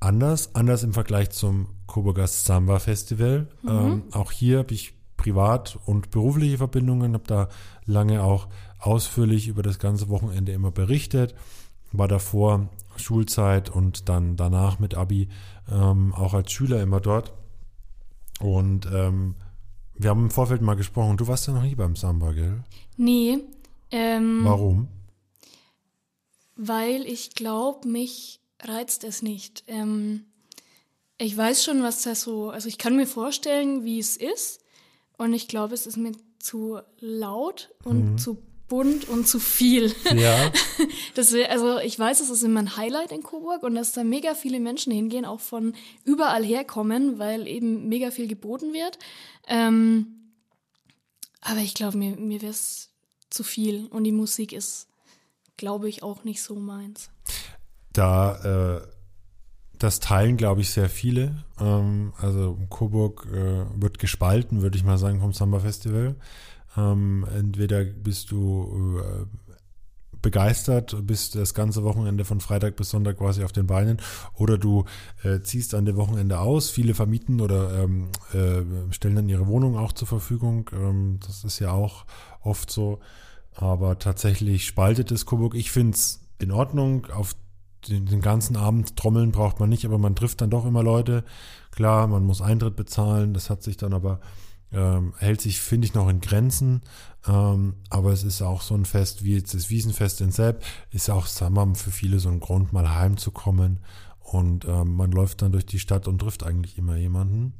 [0.00, 3.48] anders, anders im Vergleich zum Coburger Samba Festival.
[3.62, 3.68] Mhm.
[3.68, 7.48] Ähm, auch hier habe ich privat und berufliche Verbindungen, habe da
[7.84, 8.48] lange auch
[8.78, 11.34] ausführlich über das ganze Wochenende immer berichtet,
[11.90, 15.28] war davor Schulzeit und dann danach mit Abi
[15.70, 17.32] ähm, auch als Schüler immer dort.
[18.40, 19.34] Und ähm,
[19.94, 21.16] wir haben im Vorfeld mal gesprochen.
[21.16, 22.62] Du warst ja noch nie beim Samba, gell?
[22.96, 23.38] Nee.
[23.90, 24.88] Ähm, Warum?
[26.56, 29.64] Weil ich glaube, mich reizt es nicht.
[29.66, 30.24] Ähm,
[31.18, 34.60] ich weiß schon, was da so, also ich kann mir vorstellen, wie es ist.
[35.16, 38.18] Und ich glaube, es ist mir zu laut und mhm.
[38.18, 38.38] zu
[38.68, 39.94] bunt und zu viel.
[40.14, 40.52] Ja.
[41.14, 44.34] Das, also ich weiß, es ist immer ein Highlight in Coburg und dass da mega
[44.34, 49.00] viele Menschen hingehen, auch von überall herkommen, weil eben mega viel geboten wird.
[49.48, 50.32] Ähm,
[51.40, 52.90] aber ich glaube, mir, mir wäre es
[53.30, 54.86] zu viel und die Musik ist,
[55.56, 57.10] glaube ich, auch nicht so meins.
[57.92, 58.86] Da äh,
[59.78, 61.44] das teilen, glaube ich, sehr viele.
[61.60, 66.16] Ähm, also Coburg äh, wird gespalten, würde ich mal sagen, vom Samba Festival.
[66.76, 69.26] Ähm, entweder bist du äh,
[70.22, 73.98] begeistert, bist das ganze Wochenende von Freitag bis Sonntag quasi auf den Beinen
[74.34, 74.84] oder du
[75.22, 76.70] äh, ziehst an dem Wochenende aus.
[76.70, 80.70] Viele vermieten oder ähm, äh, stellen dann ihre Wohnung auch zur Verfügung.
[80.72, 82.04] Ähm, das ist ja auch
[82.42, 83.00] oft so.
[83.54, 85.54] Aber tatsächlich spaltet es Coburg.
[85.54, 87.06] Ich finde es in Ordnung.
[87.06, 87.34] Auf
[87.88, 91.24] den, den ganzen Abend trommeln braucht man nicht, aber man trifft dann doch immer Leute.
[91.70, 93.34] Klar, man muss Eintritt bezahlen.
[93.34, 94.20] Das hat sich dann aber
[94.72, 96.82] ähm, hält sich, finde ich, noch in Grenzen.
[97.26, 101.10] Ähm, aber es ist auch so ein Fest wie jetzt das Wiesenfest in Sepp, ist
[101.10, 103.80] auch, mal, für viele so ein Grund, mal heimzukommen.
[104.20, 107.54] Und ähm, man läuft dann durch die Stadt und trifft eigentlich immer jemanden.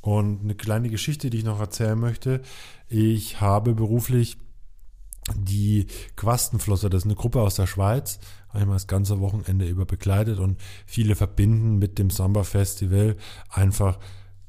[0.00, 2.42] Und eine kleine Geschichte, die ich noch erzählen möchte.
[2.88, 4.36] Ich habe beruflich
[5.34, 5.86] die
[6.16, 8.18] Quastenflosser, das ist eine Gruppe aus der Schweiz,
[8.50, 13.16] einmal das ganze Wochenende über begleitet und viele verbinden mit dem Samba Festival
[13.48, 13.98] einfach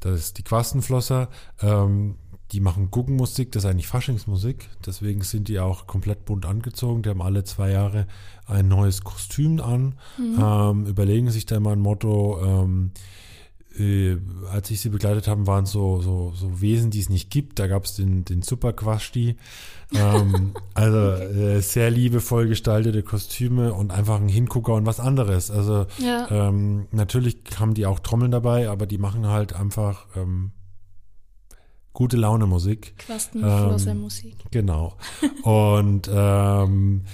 [0.06, 1.30] das ist die Quastenflosser.
[1.62, 2.16] Ähm,
[2.52, 4.70] die machen Guggenmusik, das ist eigentlich Faschingsmusik.
[4.86, 7.02] Deswegen sind die auch komplett bunt angezogen.
[7.02, 8.06] Die haben alle zwei Jahre
[8.46, 10.38] ein neues Kostüm an, mhm.
[10.40, 12.40] ähm, überlegen sich da immer ein Motto.
[12.44, 12.92] Ähm,
[13.80, 14.18] äh,
[14.52, 17.60] als ich sie begleitet habe, waren so, so, so Wesen, die es nicht gibt.
[17.60, 19.38] Da gab es den, den Superquasti.
[19.94, 25.52] Ähm, also äh, sehr liebevoll gestaltete Kostüme und einfach ein Hingucker und was anderes.
[25.52, 26.28] Also ja.
[26.30, 30.52] ähm, natürlich haben die auch Trommeln dabei, aber die machen halt einfach ähm,
[31.94, 32.98] gute Laune Musik.
[33.00, 34.36] Quastenflosser ähm, Musik.
[34.52, 34.98] Genau.
[35.44, 37.06] Und ähm,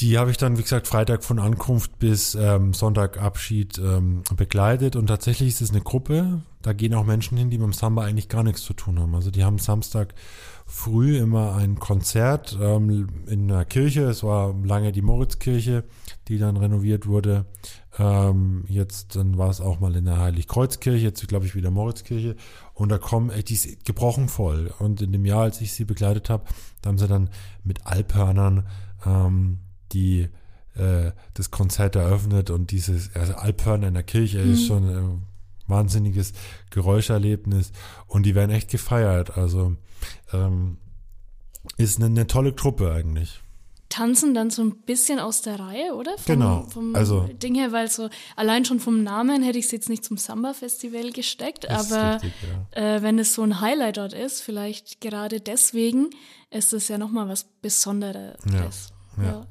[0.00, 4.96] die habe ich dann, wie gesagt, Freitag von Ankunft bis ähm, Sonntagabschied ähm, begleitet.
[4.96, 6.40] Und tatsächlich ist es eine Gruppe.
[6.62, 9.14] Da gehen auch Menschen hin, die mit dem Samba eigentlich gar nichts zu tun haben.
[9.14, 10.14] Also die haben Samstag
[10.64, 14.04] früh immer ein Konzert ähm, in einer Kirche.
[14.04, 15.84] Es war lange die Moritzkirche,
[16.28, 17.44] die dann renoviert wurde.
[17.98, 22.36] Ähm, jetzt dann war es auch mal in der Heiligkreuzkirche, jetzt glaube ich wieder Moritzkirche.
[22.72, 24.72] Und da kommen, ey, die ist gebrochen voll.
[24.78, 26.44] Und in dem Jahr, als ich sie begleitet habe,
[26.80, 27.28] da haben sie dann
[27.64, 28.66] mit Alphörnern
[29.04, 29.58] ähm,
[29.92, 30.28] die
[30.74, 34.52] äh, das Konzert eröffnet und dieses, also Alphörner in der Kirche mhm.
[34.52, 35.22] ist schon ein
[35.66, 36.32] wahnsinniges
[36.70, 37.72] Geräuscherlebnis
[38.06, 39.36] und die werden echt gefeiert.
[39.36, 39.76] Also
[40.32, 40.78] ähm,
[41.76, 43.40] ist eine, eine tolle Truppe eigentlich
[43.90, 46.16] tanzen dann so ein bisschen aus der Reihe, oder?
[46.16, 46.62] Vom, genau.
[46.70, 50.04] Vom also, Ding her, weil so allein schon vom Namen hätte ich es jetzt nicht
[50.04, 52.32] zum Samba-Festival gesteckt, aber richtig,
[52.74, 52.96] ja.
[52.96, 56.10] äh, wenn es so ein Highlight dort ist, vielleicht gerade deswegen,
[56.50, 58.38] ist es ja nochmal was Besonderes.
[58.46, 59.30] Ja, ja.
[59.30, 59.46] ja.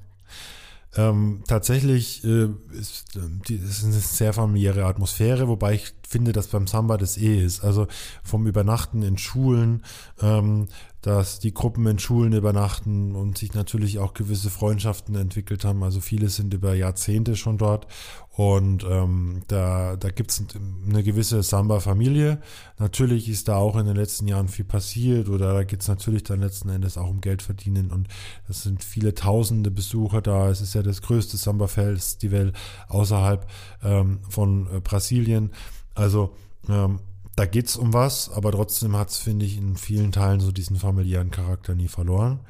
[1.00, 6.48] Ähm, tatsächlich äh, ist, äh, die, ist eine sehr familiäre Atmosphäre, wobei ich finde, dass
[6.48, 7.64] beim Samba das eh ist.
[7.64, 7.88] Also
[8.22, 9.84] vom Übernachten in Schulen,
[10.22, 10.68] ähm,
[11.02, 15.84] dass die Gruppen in Schulen übernachten und sich natürlich auch gewisse Freundschaften entwickelt haben.
[15.84, 17.88] Also viele sind über Jahrzehnte schon dort
[18.32, 20.44] und ähm, da, da gibt es
[20.88, 22.40] eine gewisse Samba-Familie.
[22.78, 26.24] Natürlich ist da auch in den letzten Jahren viel passiert oder da geht es natürlich
[26.24, 28.08] dann letzten Endes auch um Geld verdienen und
[28.50, 30.50] es sind viele tausende Besucher da.
[30.50, 32.52] Es ist ja das größte Samba-Festival
[32.90, 33.48] außerhalb
[33.84, 35.52] ähm, von äh, Brasilien.
[35.96, 36.36] Also
[36.68, 37.00] ähm,
[37.40, 41.32] da geht's um was, aber trotzdem hat's, finde ich, in vielen Teilen so diesen familiären
[41.32, 42.42] Charakter nie verloren.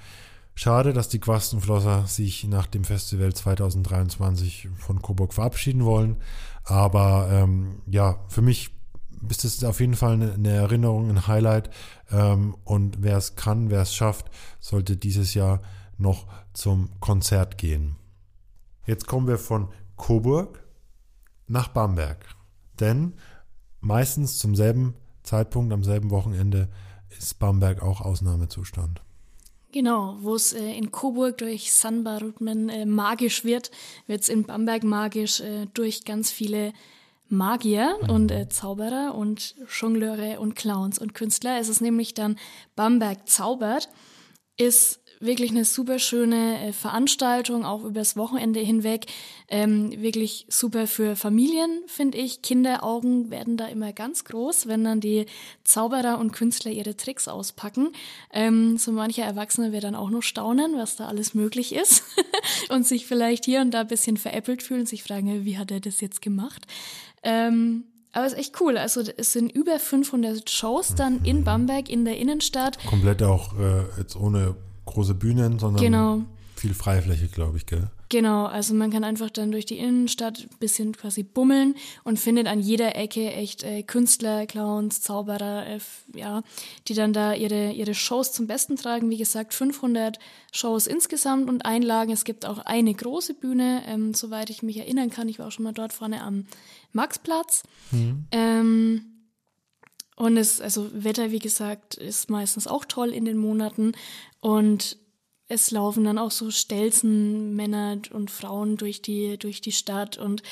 [0.55, 6.17] Schade, dass die Quastenflosser sich nach dem Festival 2023 von Coburg verabschieden wollen.
[6.63, 8.71] Aber ähm, ja, für mich
[9.29, 11.69] ist es auf jeden Fall eine, Erinnerung, ein Highlight.
[12.09, 15.61] Ähm, und wer es kann, wer es schafft, sollte dieses Jahr
[15.99, 17.95] noch zum Konzert gehen.
[18.87, 20.63] Jetzt kommen wir von Coburg
[21.45, 22.25] nach Bamberg.
[22.79, 23.13] Denn
[23.82, 26.69] meistens zum selben Zeitpunkt, am selben Wochenende,
[27.17, 29.01] ist Bamberg auch Ausnahmezustand.
[29.71, 33.69] Genau, wo es äh, in Coburg durch Sanbarutmen äh, magisch wird,
[34.07, 36.73] wird es in Bamberg magisch äh, durch ganz viele
[37.27, 38.09] Magier mhm.
[38.09, 41.59] und äh, Zauberer und Jongleure und Clowns und Künstler.
[41.59, 42.38] Es ist nämlich dann
[42.75, 43.89] Bamberg zaubert,
[44.57, 49.05] ist wirklich eine super schöne äh, Veranstaltung, auch übers Wochenende hinweg.
[49.49, 52.41] Ähm, wirklich super für Familien, finde ich.
[52.41, 55.26] Kinderaugen werden da immer ganz groß, wenn dann die
[55.63, 57.89] Zauberer und Künstler ihre Tricks auspacken.
[58.32, 62.03] Ähm, so mancher Erwachsene wird dann auch noch staunen, was da alles möglich ist
[62.70, 65.82] und sich vielleicht hier und da ein bisschen veräppelt fühlen, sich fragen, wie hat er
[65.82, 66.65] das jetzt gemacht?
[67.24, 68.78] Ähm, aber es ist echt cool.
[68.78, 72.84] Also es sind über 500 Shows dann in Bamberg in der Innenstadt.
[72.86, 74.55] Komplett auch äh, jetzt ohne
[74.91, 76.21] große Bühnen, sondern genau.
[76.55, 77.89] viel Freifläche, glaube ich, gell?
[78.11, 82.47] Genau, also man kann einfach dann durch die Innenstadt ein bisschen quasi bummeln und findet
[82.47, 85.79] an jeder Ecke echt äh, Künstler, Clowns, Zauberer, äh,
[86.15, 86.41] ja,
[86.87, 89.11] die dann da ihre, ihre Shows zum Besten tragen.
[89.11, 90.17] Wie gesagt, 500
[90.51, 92.11] Shows insgesamt und Einlagen.
[92.11, 95.29] Es gibt auch eine große Bühne, ähm, soweit ich mich erinnern kann.
[95.29, 96.45] Ich war auch schon mal dort vorne am
[96.93, 97.61] Maxplatz.
[97.91, 98.25] Mhm.
[98.31, 99.18] Ähm,
[100.20, 103.93] und es, also Wetter, wie gesagt, ist meistens auch toll in den Monaten.
[104.41, 104.97] Und
[105.47, 110.17] es laufen dann auch so Stelzen Männer und Frauen durch die, durch die Stadt.
[110.17, 110.43] Und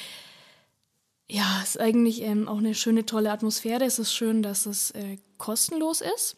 [1.28, 3.84] ja, ist eigentlich ähm, auch eine schöne, tolle Atmosphäre.
[3.84, 6.38] Es ist schön, dass es äh, kostenlos ist.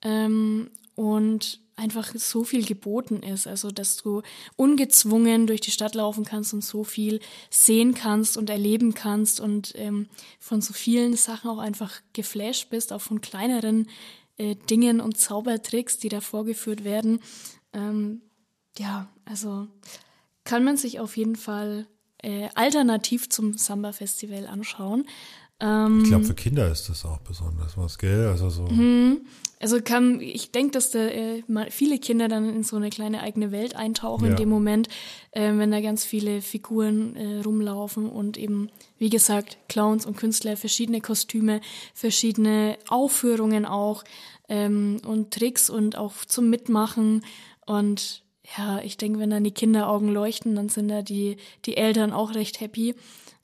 [0.00, 3.46] Ähm, und einfach so viel geboten ist.
[3.46, 4.22] Also, dass du
[4.56, 7.20] ungezwungen durch die Stadt laufen kannst und so viel
[7.50, 10.08] sehen kannst und erleben kannst und ähm,
[10.38, 13.88] von so vielen Sachen auch einfach geflasht bist, auch von kleineren
[14.38, 17.20] äh, Dingen und Zaubertricks, die da vorgeführt werden.
[17.72, 18.22] Ähm,
[18.78, 19.66] ja, also
[20.44, 21.86] kann man sich auf jeden Fall
[22.22, 25.04] äh, alternativ zum Samba-Festival anschauen.
[25.62, 28.26] Ähm, ich glaube, für Kinder ist das auch besonders was, gell?
[28.26, 28.64] Also so.
[28.64, 29.20] Mhm.
[29.60, 33.52] Also kann, ich denke, dass da äh, viele Kinder dann in so eine kleine eigene
[33.52, 34.30] Welt eintauchen ja.
[34.32, 34.88] in dem Moment,
[35.30, 40.56] äh, wenn da ganz viele Figuren äh, rumlaufen und eben, wie gesagt, Clowns und Künstler,
[40.56, 41.60] verschiedene Kostüme,
[41.94, 44.02] verschiedene Aufführungen auch
[44.48, 47.24] ähm, und Tricks und auch zum Mitmachen.
[47.64, 48.24] Und
[48.56, 52.34] ja, ich denke, wenn dann die Kinderaugen leuchten, dann sind da die, die Eltern auch
[52.34, 52.94] recht happy.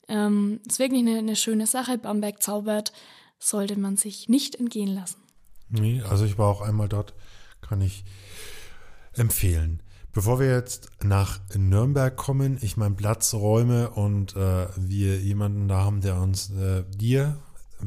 [0.07, 1.97] Ähm, ist wirklich eine, eine schöne Sache.
[1.97, 2.93] Bamberg zaubert,
[3.37, 5.17] sollte man sich nicht entgehen lassen.
[5.69, 7.13] Nee, also ich war auch einmal dort,
[7.61, 8.03] kann ich
[9.13, 9.81] empfehlen.
[10.11, 15.83] Bevor wir jetzt nach Nürnberg kommen, ich meinen Platz räume und äh, wir jemanden da
[15.85, 17.37] haben, der uns äh, dir,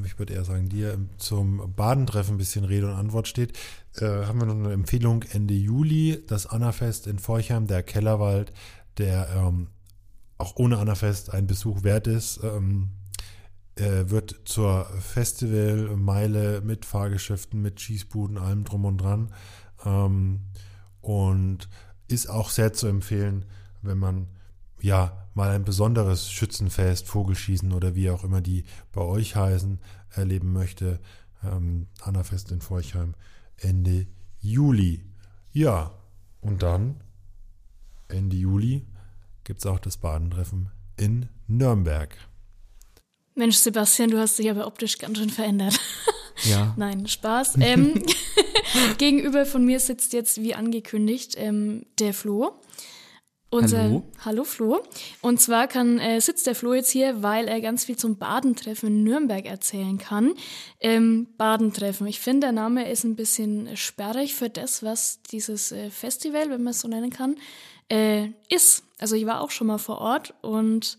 [0.04, 3.58] ich würde eher sagen dir, zum Badentreffen ein bisschen Rede und Antwort steht,
[3.96, 8.52] äh, haben wir noch eine Empfehlung Ende Juli, das Annafest in Forchheim, der Kellerwald,
[8.98, 9.68] der ähm,
[10.38, 12.40] auch ohne Annafest ein Besuch wert ist.
[12.42, 12.90] Ähm,
[13.76, 19.32] äh, wird zur Festivalmeile mit Fahrgeschäften, mit Schießbuden, allem drum und dran.
[19.84, 20.40] Ähm,
[21.00, 21.68] und
[22.08, 23.46] ist auch sehr zu empfehlen,
[23.80, 24.28] wenn man
[24.82, 29.78] ja mal ein besonderes Schützenfest, Vogelschießen oder wie auch immer die bei euch heißen,
[30.10, 31.00] erleben möchte.
[31.42, 33.14] Ähm, Annafest in Forchheim
[33.56, 34.06] Ende
[34.40, 35.04] Juli.
[35.52, 35.92] Ja,
[36.40, 37.00] und dann
[38.08, 38.86] Ende Juli
[39.44, 42.16] gibt es auch das Badentreffen in Nürnberg.
[43.34, 45.78] Mensch, Sebastian, du hast dich aber optisch ganz schön verändert.
[46.44, 46.74] Ja.
[46.76, 47.56] Nein, Spaß.
[47.60, 48.02] Ähm,
[48.98, 52.58] gegenüber von mir sitzt jetzt, wie angekündigt, ähm, der Flo.
[53.52, 54.02] Unser, hallo.
[54.24, 54.80] Hallo Flo.
[55.20, 58.88] Und zwar kann, äh, sitzt der Flo jetzt hier, weil er ganz viel zum Badentreffen
[58.88, 60.32] in Nürnberg erzählen kann.
[60.80, 62.06] Ähm, Badentreffen.
[62.06, 66.62] Ich finde, der Name ist ein bisschen sperrig für das, was dieses äh, Festival, wenn
[66.62, 67.36] man es so nennen kann,
[67.90, 68.84] äh, ist.
[68.98, 70.96] Also ich war auch schon mal vor Ort und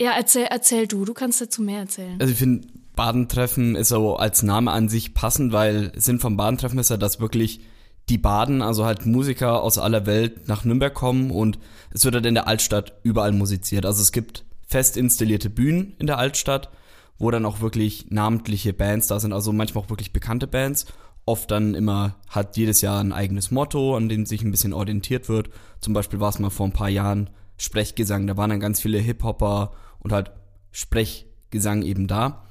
[0.00, 2.16] ja, erzähl, erzähl du, du kannst dazu mehr erzählen.
[2.20, 6.80] Also ich finde, Badentreffen ist so als Name an sich passend, weil Sinn vom Badentreffen
[6.80, 7.60] ist ja, dass wirklich
[8.08, 11.58] die Baden, also halt Musiker aus aller Welt nach Nürnberg kommen und
[11.92, 13.84] es wird halt in der Altstadt überall musiziert.
[13.84, 16.70] Also es gibt fest installierte Bühnen in der Altstadt,
[17.18, 20.86] wo dann auch wirklich namentliche Bands da sind, also manchmal auch wirklich bekannte Bands.
[21.24, 25.28] Oft dann immer hat jedes Jahr ein eigenes Motto, an dem sich ein bisschen orientiert
[25.28, 25.50] wird.
[25.80, 28.98] Zum Beispiel war es mal vor ein paar Jahren Sprechgesang, da waren dann ganz viele
[28.98, 30.30] Hip-Hopper und halt
[30.70, 32.44] Sprechgesang eben da.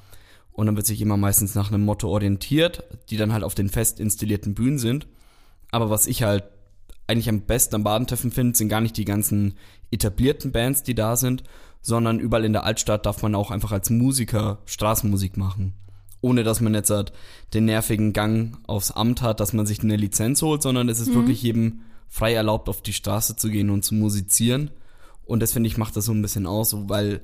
[0.51, 3.69] Und dann wird sich immer meistens nach einem Motto orientiert, die dann halt auf den
[3.69, 5.07] fest installierten Bühnen sind.
[5.75, 6.45] Aber was ich halt
[7.05, 9.55] eigentlich am besten am Badentreffen finde, sind gar nicht die ganzen
[9.91, 11.43] etablierten Bands, die da sind,
[11.81, 15.73] sondern überall in der Altstadt darf man auch einfach als Musiker Straßenmusik machen.
[16.21, 17.11] Ohne dass man jetzt halt
[17.53, 21.09] den nervigen Gang aufs Amt hat, dass man sich eine Lizenz holt, sondern es ist
[21.09, 21.15] mhm.
[21.15, 24.71] wirklich jedem frei erlaubt, auf die Straße zu gehen und zu musizieren.
[25.25, 27.19] Und das finde ich macht das so ein bisschen aus, weil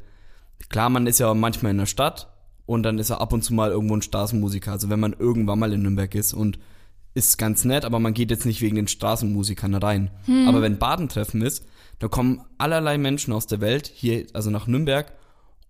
[0.68, 2.28] klar, man ist ja manchmal in der Stadt
[2.66, 4.74] und dann ist er ab und zu mal irgendwo ein Straßenmusiker.
[4.74, 6.60] Also wenn man irgendwann mal in Nürnberg ist und
[7.14, 10.12] ist ganz nett, aber man geht jetzt nicht wegen den Straßenmusikern rein.
[10.26, 10.48] Hm.
[10.48, 11.66] Aber wenn Badentreffen ist,
[12.00, 15.12] da kommen allerlei Menschen aus der Welt hier, also nach Nürnberg,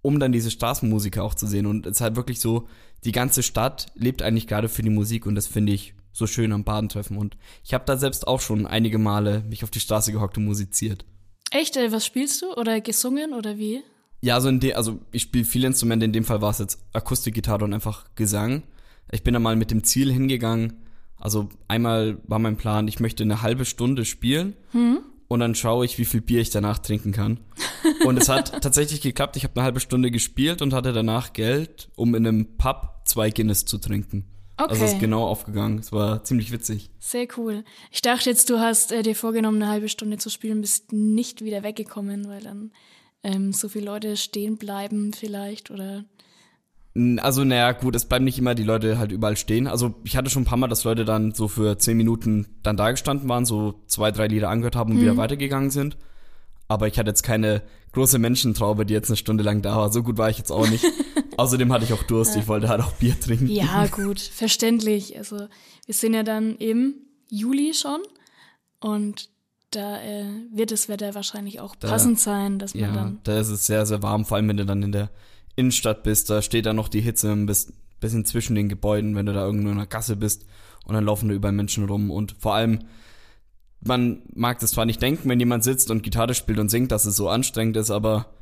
[0.02, 1.66] um dann diese Straßenmusiker auch zu sehen.
[1.66, 2.68] Und es ist halt wirklich so,
[3.04, 6.52] die ganze Stadt lebt eigentlich gerade für die Musik und das finde ich so schön
[6.52, 7.18] am Badentreffen.
[7.18, 10.46] Und ich habe da selbst auch schon einige Male mich auf die Straße gehockt und
[10.46, 11.06] musiziert.
[11.52, 11.78] Echt?
[11.78, 12.54] Äh, was spielst du?
[12.54, 13.82] Oder gesungen oder wie?
[14.22, 16.80] Ja, also, in de, also ich spiele viele Instrumente, in dem Fall war es jetzt
[16.94, 18.64] Akustikgitarre und einfach Gesang.
[19.12, 20.82] Ich bin da mal mit dem Ziel hingegangen,
[21.22, 25.00] also einmal war mein Plan, ich möchte eine halbe Stunde spielen hm?
[25.28, 27.40] und dann schaue ich, wie viel Bier ich danach trinken kann.
[28.06, 29.38] Und es hat tatsächlich geklappt.
[29.38, 33.30] Ich habe eine halbe Stunde gespielt und hatte danach Geld, um in einem Pub zwei
[33.30, 34.26] Guinness zu trinken.
[34.58, 34.72] Okay.
[34.72, 35.80] Also es ist genau aufgegangen.
[35.80, 36.92] Es war ziemlich witzig.
[37.00, 37.64] Sehr cool.
[37.92, 41.44] Ich dachte jetzt, du hast äh, dir vorgenommen, eine halbe Stunde zu spielen, bist nicht
[41.44, 42.72] wieder weggekommen, weil dann
[43.24, 46.06] ähm, so viele Leute stehen bleiben vielleicht oder
[46.94, 49.68] also, naja, gut, es bleiben nicht immer die Leute halt überall stehen.
[49.68, 52.76] Also, ich hatte schon ein paar Mal, dass Leute dann so für zehn Minuten dann
[52.76, 55.02] da gestanden waren, so zwei, drei Lieder angehört haben und mhm.
[55.02, 55.98] wieder weitergegangen sind.
[56.68, 57.62] Aber ich hatte jetzt keine
[57.94, 59.92] große Menschentraube, die jetzt eine Stunde lang da war.
[59.92, 60.86] So gut war ich jetzt auch nicht.
[61.38, 63.48] Außerdem hatte ich auch Durst, ich wollte halt auch Bier trinken.
[63.48, 65.18] Ja, gut, verständlich.
[65.18, 65.48] Also,
[65.86, 66.96] wir sind ja dann im
[67.30, 68.02] Juli schon
[68.82, 69.30] und
[69.72, 73.20] da äh, wird das Wetter wahrscheinlich auch passend da, sein, dass man ja, dann.
[73.24, 75.10] Da ist es sehr, sehr warm, vor allem wenn du dann in der
[75.56, 79.34] Innenstadt bist, da steht dann noch die Hitze ein bisschen zwischen den Gebäuden, wenn du
[79.34, 80.46] da irgendwo in einer Gasse bist
[80.86, 82.80] und dann laufen da überall Menschen rum und vor allem,
[83.82, 87.06] man mag das zwar nicht denken, wenn jemand sitzt und Gitarre spielt und singt, dass
[87.06, 88.34] es so anstrengend ist, aber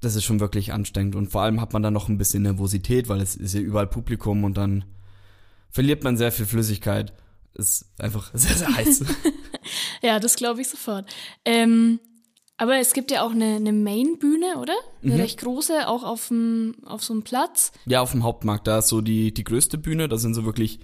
[0.00, 3.08] das ist schon wirklich anstrengend und vor allem hat man dann noch ein bisschen Nervosität,
[3.08, 4.84] weil es ist ja überall Publikum und dann
[5.70, 7.12] verliert man sehr viel Flüssigkeit.
[7.54, 9.04] Ist einfach sehr, sehr heiß.
[10.02, 11.12] ja, das glaube ich sofort.
[11.44, 12.00] Ähm,
[12.60, 14.74] aber es gibt ja auch eine, eine Main-Bühne, oder?
[15.02, 15.20] Eine mhm.
[15.20, 17.72] recht große, auch auf, dem, auf so einem Platz.
[17.86, 18.66] Ja, auf dem Hauptmarkt.
[18.66, 20.08] Da ist so die, die größte Bühne.
[20.08, 20.78] Da sind so wirklich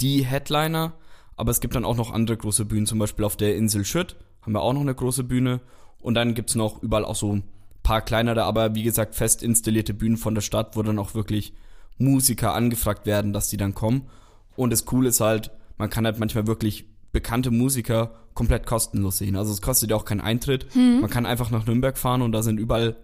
[0.00, 0.94] die Headliner.
[1.36, 2.86] Aber es gibt dann auch noch andere große Bühnen.
[2.86, 5.60] Zum Beispiel auf der Insel Schütt haben wir auch noch eine große Bühne.
[6.00, 7.44] Und dann gibt's noch überall auch so ein
[7.82, 11.52] paar kleinere, aber wie gesagt, fest installierte Bühnen von der Stadt, wo dann auch wirklich
[11.98, 14.08] Musiker angefragt werden, dass die dann kommen.
[14.56, 19.36] Und das Coole ist halt, man kann halt manchmal wirklich bekannte Musiker komplett kostenlos sehen.
[19.36, 20.66] Also es kostet ja auch keinen Eintritt.
[20.74, 21.00] Hm.
[21.00, 22.96] Man kann einfach nach Nürnberg fahren und da sind überall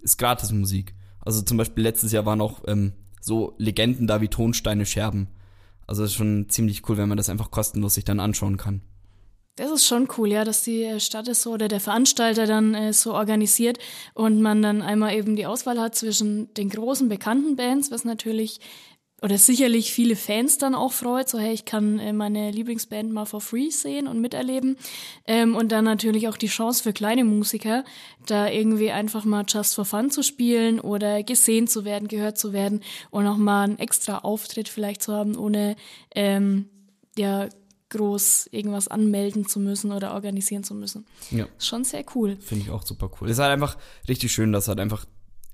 [0.00, 0.94] ist gratis Musik.
[1.20, 5.28] Also zum Beispiel letztes Jahr waren auch ähm, so Legenden da wie Tonsteine Scherben.
[5.86, 8.82] Also das ist schon ziemlich cool, wenn man das einfach kostenlos sich dann anschauen kann.
[9.56, 12.74] Das ist schon cool, ja, dass die äh, Stadt es so oder der Veranstalter dann
[12.74, 13.78] äh, so organisiert
[14.12, 18.60] und man dann einmal eben die Auswahl hat zwischen den großen bekannten Bands, was natürlich
[19.22, 23.24] oder sicherlich viele Fans dann auch freut, so hey, ich kann äh, meine Lieblingsband mal
[23.24, 24.76] for free sehen und miterleben.
[25.26, 27.84] Ähm, und dann natürlich auch die Chance für kleine Musiker,
[28.26, 32.52] da irgendwie einfach mal just for fun zu spielen oder gesehen zu werden, gehört zu
[32.52, 35.76] werden und auch mal einen extra Auftritt vielleicht zu haben, ohne
[36.14, 36.68] ähm,
[37.16, 37.48] ja
[37.88, 41.06] groß irgendwas anmelden zu müssen oder organisieren zu müssen.
[41.30, 41.46] Ja.
[41.58, 42.36] Schon sehr cool.
[42.40, 43.28] Finde ich auch super cool.
[43.28, 45.06] Es ist halt einfach richtig schön, dass halt einfach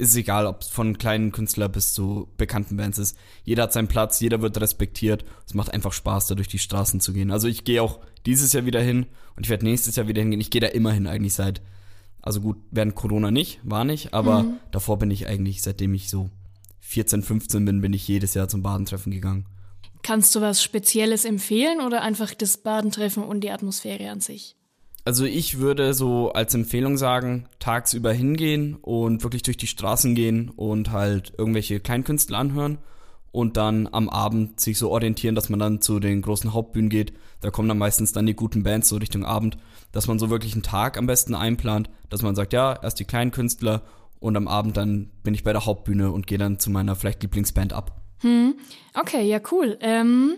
[0.02, 3.16] ist egal, ob es von kleinen Künstler bis zu bekannten Bands ist.
[3.44, 5.24] Jeder hat seinen Platz, jeder wird respektiert.
[5.46, 7.30] Es macht einfach Spaß, da durch die Straßen zu gehen.
[7.30, 10.40] Also ich gehe auch dieses Jahr wieder hin und ich werde nächstes Jahr wieder hingehen.
[10.40, 11.62] Ich gehe da immer hin eigentlich seit,
[12.20, 14.54] also gut, während Corona nicht, war nicht, aber mhm.
[14.72, 16.30] davor bin ich eigentlich, seitdem ich so
[16.80, 19.46] 14, 15 bin, bin ich jedes Jahr zum Badentreffen gegangen.
[20.02, 24.56] Kannst du was Spezielles empfehlen oder einfach das Badentreffen und die Atmosphäre an sich?
[25.04, 30.50] Also ich würde so als Empfehlung sagen, tagsüber hingehen und wirklich durch die Straßen gehen
[30.50, 32.78] und halt irgendwelche Kleinkünstler anhören
[33.32, 37.14] und dann am Abend sich so orientieren, dass man dann zu den großen Hauptbühnen geht.
[37.40, 39.56] Da kommen dann meistens dann die guten Bands so Richtung Abend,
[39.90, 43.04] dass man so wirklich einen Tag am besten einplant, dass man sagt, ja, erst die
[43.04, 43.82] Kleinkünstler
[44.20, 47.22] und am Abend dann bin ich bei der Hauptbühne und gehe dann zu meiner vielleicht
[47.22, 48.00] Lieblingsband ab.
[48.20, 48.54] Hm.
[48.94, 49.76] Okay, ja cool.
[49.80, 50.36] Ähm,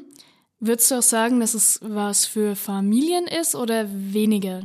[0.67, 4.63] Würdest du auch sagen, dass es was für Familien ist oder weniger?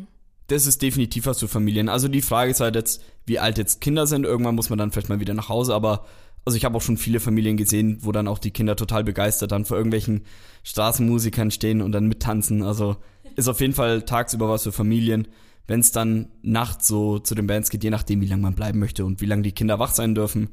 [0.47, 1.89] Das ist definitiv was für Familien.
[1.89, 4.23] Also die Frage ist halt jetzt, wie alt jetzt Kinder sind.
[4.23, 6.05] Irgendwann muss man dann vielleicht mal wieder nach Hause, aber
[6.45, 9.51] also ich habe auch schon viele Familien gesehen, wo dann auch die Kinder total begeistert
[9.51, 10.23] dann vor irgendwelchen
[10.63, 12.63] Straßenmusikern stehen und dann mittanzen.
[12.63, 12.95] Also
[13.35, 15.27] ist auf jeden Fall tagsüber was für Familien.
[15.67, 18.79] Wenn es dann nachts so zu den Bands geht, je nachdem, wie lange man bleiben
[18.79, 20.51] möchte und wie lange die Kinder wach sein dürfen.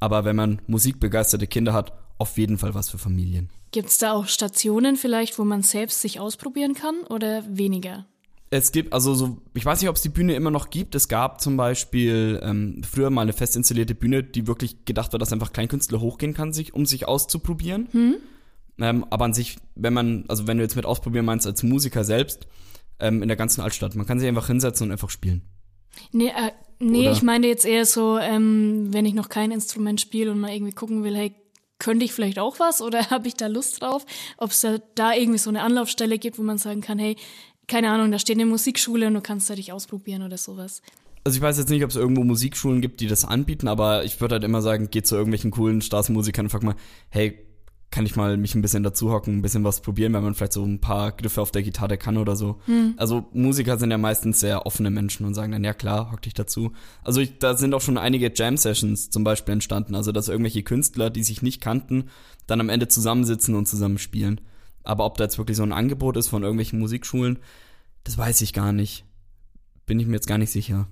[0.00, 3.48] Aber wenn man musikbegeisterte Kinder hat, auf jeden Fall was für Familien.
[3.70, 8.06] Gibt es da auch Stationen vielleicht, wo man selbst sich ausprobieren kann oder weniger?
[8.50, 10.94] Es gibt, also so, ich weiß nicht, ob es die Bühne immer noch gibt.
[10.94, 15.18] Es gab zum Beispiel ähm, früher mal eine fest installierte Bühne, die wirklich gedacht war,
[15.18, 17.88] dass einfach Kleinkünstler hochgehen kann, sich, um sich auszuprobieren.
[17.90, 18.16] Hm?
[18.80, 22.04] Ähm, aber an sich, wenn man, also wenn du jetzt mit ausprobieren meinst als Musiker
[22.04, 22.46] selbst,
[23.00, 25.42] ähm, in der ganzen Altstadt, man kann sich einfach hinsetzen und einfach spielen.
[26.12, 27.12] Nee, äh, nee Oder?
[27.12, 30.72] ich meine jetzt eher so, ähm, wenn ich noch kein Instrument spiele und mal irgendwie
[30.72, 31.34] gucken will, hey,
[31.78, 34.04] könnte ich vielleicht auch was oder habe ich da Lust drauf?
[34.36, 37.16] Ob es da, da irgendwie so eine Anlaufstelle gibt, wo man sagen kann, hey,
[37.66, 40.82] keine Ahnung, da steht eine Musikschule und du kannst da dich ausprobieren oder sowas.
[41.24, 44.20] Also ich weiß jetzt nicht, ob es irgendwo Musikschulen gibt, die das anbieten, aber ich
[44.20, 46.76] würde halt immer sagen, geht zu irgendwelchen coolen Straßenmusikern und frag mal,
[47.10, 47.47] hey,
[47.90, 50.52] kann ich mal mich ein bisschen dazu hocken, ein bisschen was probieren, wenn man vielleicht
[50.52, 52.60] so ein paar Griffe auf der Gitarre kann oder so.
[52.98, 56.34] Also Musiker sind ja meistens sehr offene Menschen und sagen dann, ja klar, hock dich
[56.34, 56.72] dazu.
[57.02, 61.08] Also ich, da sind auch schon einige Jam-Sessions zum Beispiel entstanden, also dass irgendwelche Künstler,
[61.08, 62.10] die sich nicht kannten,
[62.46, 64.42] dann am Ende zusammensitzen und zusammen spielen.
[64.84, 67.38] Aber ob da jetzt wirklich so ein Angebot ist von irgendwelchen Musikschulen,
[68.04, 69.04] das weiß ich gar nicht.
[69.86, 70.88] Bin ich mir jetzt gar nicht sicher.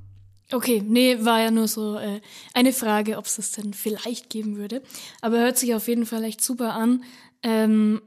[0.52, 2.20] Okay, nee, war ja nur so äh,
[2.54, 4.82] eine Frage, ob es das denn vielleicht geben würde.
[5.20, 7.02] Aber hört sich auf jeden Fall echt super an.
[7.42, 8.00] Ähm,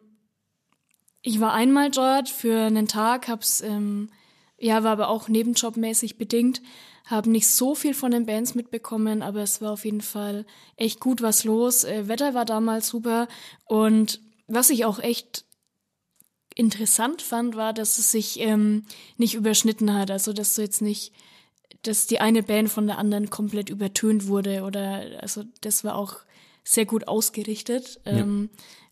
[1.22, 4.10] ich war einmal dort für einen Tag, hab's, ähm,
[4.58, 6.62] ja, war aber auch nebenjobmäßig bedingt,
[7.06, 10.46] habe nicht so viel von den Bands mitbekommen, aber es war auf jeden Fall
[10.78, 11.84] echt gut was los.
[11.84, 13.28] Äh, Wetter war damals super
[13.66, 15.46] und was ich auch echt
[16.56, 18.86] interessant fand, war, dass es sich ähm,
[19.18, 20.12] nicht überschnitten hat.
[20.12, 21.14] Also, dass du jetzt nicht,
[21.84, 26.18] dass die eine Band von der anderen komplett übertönt wurde oder, also, das war auch
[26.64, 28.00] sehr gut ausgerichtet.
[28.06, 28.50] Ähm,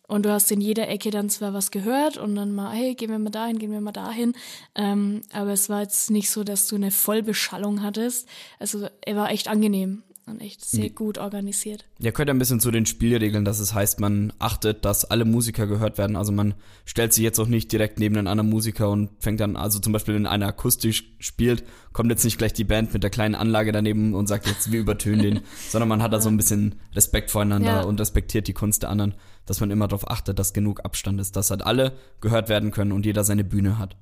[0.08, 3.10] und du hast in jeder Ecke dann zwar was gehört und dann mal, hey, gehen
[3.10, 4.34] wir mal dahin, gehen wir mal dahin.
[4.74, 8.28] Ähm, aber es war jetzt nicht so, dass du eine Vollbeschallung hattest.
[8.58, 11.86] Also er war echt angenehm und echt sehr gut organisiert.
[12.00, 15.68] Ja, gehört ein bisschen zu den Spielregeln, dass es heißt, man achtet, dass alle Musiker
[15.68, 16.16] gehört werden.
[16.16, 16.54] Also man
[16.86, 19.94] stellt sich jetzt auch nicht direkt neben einen anderen Musiker und fängt dann, also zum
[19.94, 21.64] Beispiel, wenn einer akustisch spielt,
[21.94, 24.80] kommt jetzt nicht gleich die Band mit der kleinen Anlage daneben und sagt jetzt, wir
[24.80, 27.82] übertönen den, sondern man hat da so ein bisschen Respekt voreinander Ja.
[27.84, 29.16] und respektiert die Kunst der anderen,
[29.46, 32.92] dass man immer darauf achtet, dass genug Abstand ist, dass halt alle gehört werden können
[32.92, 33.96] und jeder seine Bühne hat.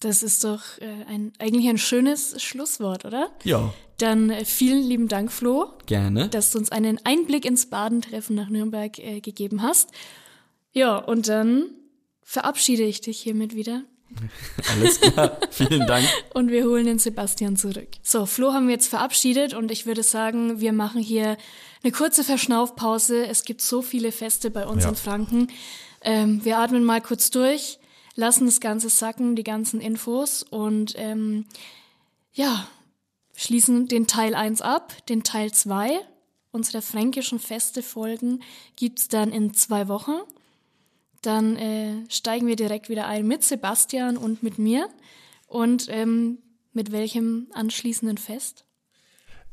[0.00, 3.30] Das ist doch äh, ein, eigentlich ein schönes Schlusswort, oder?
[3.44, 6.28] Ja, Dann äh, vielen lieben Dank, Flo, gerne.
[6.28, 9.90] dass du uns einen Einblick ins Badentreffen nach Nürnberg äh, gegeben hast.
[10.72, 11.66] Ja, und dann
[12.22, 13.82] verabschiede ich dich hiermit wieder
[14.72, 15.36] Alles klar.
[15.50, 16.04] Vielen Dank.
[16.34, 17.88] und wir holen den Sebastian zurück.
[18.02, 21.36] So, Flo haben wir jetzt verabschiedet und ich würde sagen, wir machen hier
[21.84, 23.26] eine kurze Verschnaufpause.
[23.26, 24.88] Es gibt so viele Feste bei uns Ja.
[24.90, 25.48] in Franken.
[26.02, 27.78] Ähm, wir atmen mal kurz durch,
[28.20, 31.46] lassen das Ganze sacken, die ganzen Infos und ähm,
[32.32, 32.68] ja,
[33.34, 36.00] schließen den Teil 1 ab, den Teil 2
[36.52, 38.42] unserer fränkischen Feste-Folgen
[38.76, 40.18] gibt's dann in zwei Wochen.
[41.22, 44.88] Dann äh, steigen wir direkt wieder ein mit Sebastian und mit mir.
[45.46, 46.38] Und ähm,
[46.72, 48.64] mit welchem anschließenden Fest?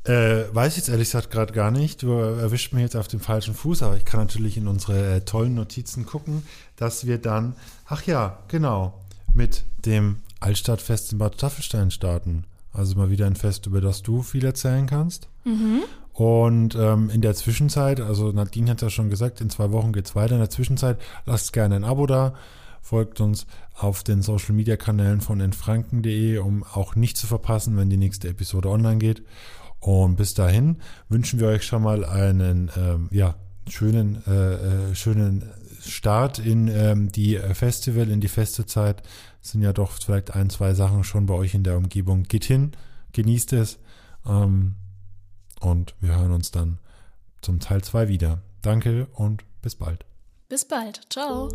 [0.04, 2.02] Äh, weiß ich jetzt ehrlich gesagt gerade gar nicht.
[2.02, 5.20] Du erwischt mich jetzt auf dem falschen Fuß, aber ich kann natürlich in unsere äh,
[5.20, 6.44] tollen Notizen gucken,
[6.76, 7.54] dass wir dann,
[7.86, 8.94] ach ja, genau,
[9.34, 12.44] mit dem Altstadtfest in Bad Staffelstein starten.
[12.72, 15.28] Also mal wieder ein Fest, über das du viel erzählen kannst.
[16.12, 20.16] Und ähm, in der Zwischenzeit, also Nadine hat ja schon gesagt, in zwei Wochen geht's
[20.16, 20.34] weiter.
[20.34, 22.34] In der Zwischenzeit lasst gerne ein Abo da,
[22.82, 27.90] folgt uns auf den Social Media Kanälen von entfranken.de, um auch nicht zu verpassen, wenn
[27.90, 29.22] die nächste Episode online geht.
[29.80, 33.36] Und bis dahin wünschen wir euch schon mal einen ähm, ja,
[33.68, 35.44] schönen, äh, äh, schönen
[35.80, 39.02] Start in ähm, die Festival, in die Festezeit.
[39.42, 42.24] Es sind ja doch vielleicht ein, zwei Sachen schon bei euch in der Umgebung.
[42.24, 42.72] Geht hin,
[43.12, 43.78] genießt es.
[44.26, 44.74] Ähm,
[45.60, 46.78] und wir hören uns dann
[47.40, 48.42] zum Teil 2 wieder.
[48.62, 50.04] Danke und bis bald.
[50.48, 51.00] Bis bald.
[51.10, 51.48] Ciao.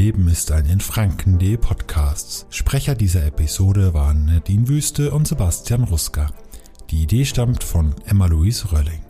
[0.00, 2.46] Erleben ist ein in Franken.de Podcast.
[2.48, 6.32] Sprecher dieser Episode waren Nadine Wüste und Sebastian Ruska.
[6.88, 9.00] Die Idee stammt von Emma-Louise Rölling.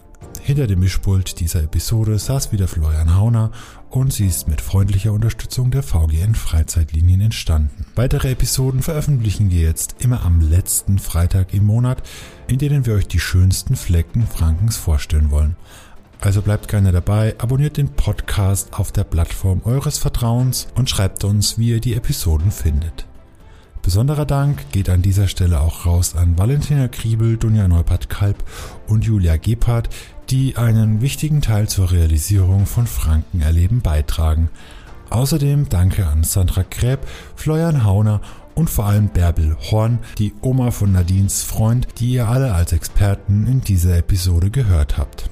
[0.42, 3.52] Hinter dem Mischpult dieser Episode saß wieder Florian Hauner
[3.88, 7.86] und sie ist mit freundlicher Unterstützung der VGN Freizeitlinien entstanden.
[7.94, 12.02] Weitere Episoden veröffentlichen wir jetzt immer am letzten Freitag im Monat,
[12.48, 15.54] in denen wir euch die schönsten Flecken Frankens vorstellen wollen.
[16.20, 21.58] Also bleibt gerne dabei, abonniert den Podcast auf der Plattform eures Vertrauens und schreibt uns,
[21.58, 23.06] wie ihr die Episoden findet.
[23.82, 28.44] Besonderer Dank geht an dieser Stelle auch raus an Valentina Kriebel, Dunja Neupert-Kalb
[28.86, 29.88] und Julia Gebhardt,
[30.28, 34.50] die einen wichtigen Teil zur Realisierung von Franken erleben beitragen.
[35.08, 37.00] Außerdem danke an Sandra Kräb,
[37.34, 38.20] Florian Hauner
[38.54, 43.46] und vor allem Bärbel Horn, die Oma von Nadines Freund, die ihr alle als Experten
[43.46, 45.30] in dieser Episode gehört habt.